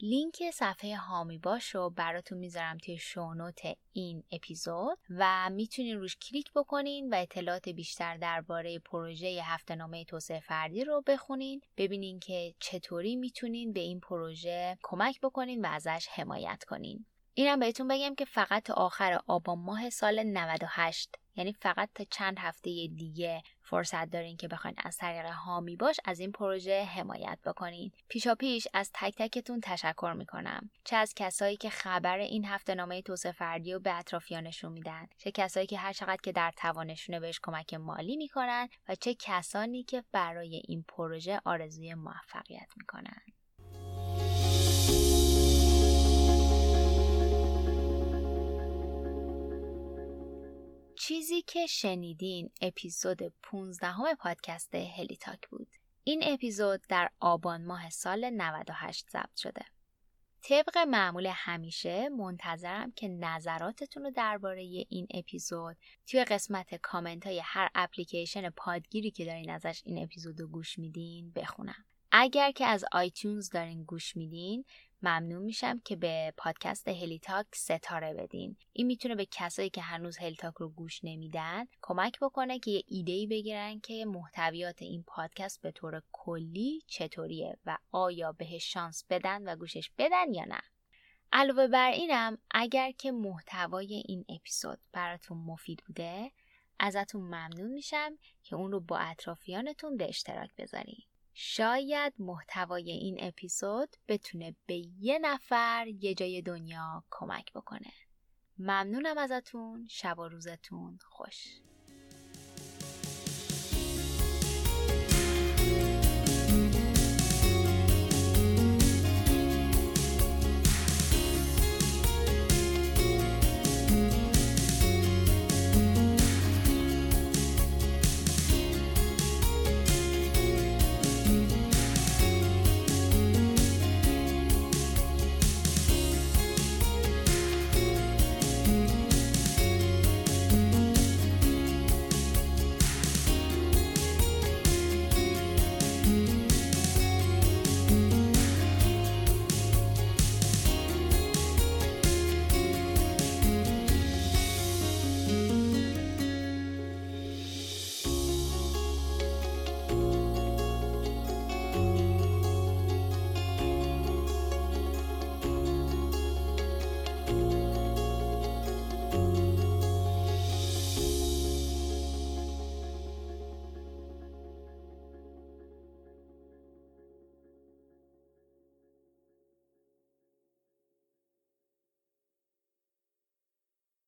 لینک 0.00 0.50
صفحه 0.50 0.96
هامی 0.96 1.38
باش 1.38 1.74
رو 1.74 1.90
براتون 1.90 2.38
می‌ذارم 2.38 2.78
توی 2.78 2.98
شونوت 2.98 3.60
این 3.92 4.24
اپیزود 4.32 4.98
و 5.10 5.50
می‌تونین 5.50 5.98
روش 5.98 6.16
کلیک 6.16 6.52
بکنین 6.52 7.14
و 7.14 7.16
اطلاعات 7.16 7.68
بیشتر 7.68 8.16
درباره 8.16 8.78
پروژه 8.78 9.40
هفته 9.44 9.74
نامه 9.74 10.04
توسعه 10.04 10.40
فردی 10.40 10.84
رو 10.84 11.02
بخونین. 11.06 11.60
ببینین 11.76 12.20
که 12.20 12.54
چطوری 12.60 13.16
می‌تونین 13.16 13.72
به 13.72 13.80
این 13.80 14.00
پروژه 14.00 14.78
کمک 14.82 15.20
بکنین 15.20 15.64
و 15.64 15.68
ازش 15.68 16.08
حمایت 16.10 16.64
کنین. 16.64 17.06
اینم 17.34 17.58
بهتون 17.58 17.88
بگم 17.88 18.14
که 18.14 18.24
فقط 18.24 18.70
آخر 18.70 19.20
آبان 19.26 19.58
ماه 19.58 19.90
سال 19.90 20.22
98 20.22 21.14
یعنی 21.36 21.52
فقط 21.52 21.88
تا 21.94 22.04
چند 22.10 22.38
هفته 22.38 22.70
دیگه 22.96 23.42
فرصت 23.66 24.10
دارین 24.10 24.36
که 24.36 24.48
بخواین 24.48 24.76
از 24.84 24.96
طریق 24.96 25.26
هامی 25.26 25.76
باش 25.76 25.96
از 26.04 26.20
این 26.20 26.32
پروژه 26.32 26.84
حمایت 26.84 27.38
بکنین. 27.46 27.92
پیشا 28.08 28.34
پیش 28.34 28.68
از 28.74 28.90
تک 28.94 29.14
تکتون 29.18 29.60
تشکر 29.60 30.12
می‌کنم. 30.12 30.70
چه 30.84 30.96
از 30.96 31.14
کسایی 31.16 31.56
که 31.56 31.70
خبر 31.70 32.18
این 32.18 32.44
هفته 32.44 32.74
نامه 32.74 33.02
توسعه 33.02 33.32
فردی 33.32 33.72
رو 33.72 33.80
به 33.80 33.98
اطرافیانشون 33.98 34.72
میدن. 34.72 35.06
چه 35.18 35.30
کسایی 35.30 35.66
که 35.66 35.78
هر 35.78 35.92
چقدر 35.92 36.20
که 36.22 36.32
در 36.32 36.52
توانشونه 36.56 37.20
بهش 37.20 37.40
کمک 37.42 37.74
مالی 37.74 38.16
می‌کنن 38.16 38.68
و 38.88 38.94
چه 38.94 39.14
کسانی 39.14 39.82
که 39.82 40.04
برای 40.12 40.62
این 40.68 40.84
پروژه 40.88 41.40
آرزوی 41.44 41.94
موفقیت 41.94 42.68
می‌کنن. 42.76 43.22
چیزی 51.08 51.42
که 51.42 51.66
شنیدین 51.66 52.50
اپیزود 52.60 53.22
15 53.42 53.86
همه 53.86 54.14
پادکست 54.14 54.74
هلی 54.74 55.16
تاک 55.16 55.48
بود. 55.48 55.68
این 56.04 56.22
اپیزود 56.26 56.80
در 56.88 57.10
آبان 57.20 57.64
ماه 57.64 57.90
سال 57.90 58.30
98 58.30 59.10
ضبط 59.10 59.36
شده. 59.36 59.64
طبق 60.42 60.78
معمول 60.78 61.26
همیشه 61.32 62.08
منتظرم 62.08 62.92
که 62.92 63.08
نظراتتون 63.08 64.02
رو 64.04 64.10
درباره 64.10 64.62
این 64.62 65.06
اپیزود 65.14 65.76
توی 66.06 66.24
قسمت 66.24 66.74
کامنت 66.74 67.26
های 67.26 67.42
هر 67.44 67.70
اپلیکیشن 67.74 68.50
پادگیری 68.50 69.10
که 69.10 69.24
دارین 69.24 69.50
ازش 69.50 69.82
این 69.84 70.02
اپیزود 70.02 70.40
رو 70.40 70.48
گوش 70.48 70.78
میدین 70.78 71.32
بخونم. 71.32 71.84
اگر 72.12 72.50
که 72.52 72.66
از 72.66 72.84
iTunes 72.92 73.50
دارین 73.50 73.84
گوش 73.84 74.16
میدین 74.16 74.64
ممنون 75.02 75.42
میشم 75.42 75.80
که 75.84 75.96
به 75.96 76.34
پادکست 76.36 76.88
هلیتاک 76.88 77.46
ستاره 77.54 78.14
بدین. 78.14 78.56
این 78.72 78.86
می‌تونه 78.86 79.14
به 79.14 79.26
کسایی 79.30 79.70
که 79.70 79.80
هنوز 79.80 80.18
هلیتاک 80.18 80.54
رو 80.54 80.68
گوش 80.68 81.00
نمیدن 81.04 81.66
کمک 81.82 82.18
بکنه 82.20 82.58
که 82.58 82.70
یه 82.70 82.82
ایده 82.88 83.26
بگیرن 83.30 83.80
که 83.80 84.04
محتویات 84.04 84.82
این 84.82 85.04
پادکست 85.06 85.62
به 85.62 85.70
طور 85.70 86.02
کلی 86.12 86.82
چطوریه 86.86 87.58
و 87.66 87.78
آیا 87.92 88.32
بهش 88.32 88.72
شانس 88.72 89.04
بدن 89.10 89.48
و 89.48 89.56
گوشش 89.56 89.90
بدن 89.98 90.34
یا 90.34 90.44
نه. 90.44 90.60
علاوه 91.32 91.66
بر 91.66 91.90
اینم 91.90 92.38
اگر 92.50 92.90
که 92.90 93.12
محتوای 93.12 94.02
این 94.08 94.24
اپیزود 94.28 94.78
براتون 94.92 95.38
مفید 95.38 95.82
بوده 95.86 96.32
ازتون 96.78 97.22
ممنون 97.22 97.70
میشم 97.70 98.18
که 98.42 98.56
اون 98.56 98.72
رو 98.72 98.80
با 98.80 98.98
اطرافیانتون 98.98 99.96
به 99.96 100.08
اشتراک 100.08 100.50
بذارین. 100.58 101.02
شاید 101.38 102.14
محتوای 102.18 102.90
این 102.90 103.16
اپیزود 103.20 103.96
بتونه 104.08 104.54
به 104.66 104.82
یه 104.98 105.18
نفر 105.18 105.86
یه 105.86 106.14
جای 106.14 106.42
دنیا 106.42 107.04
کمک 107.10 107.52
بکنه. 107.52 107.92
ممنونم 108.58 109.18
ازتون. 109.18 109.86
شب 109.90 110.18
و 110.18 110.28
روزتون 110.28 110.98
خوش. 111.02 111.60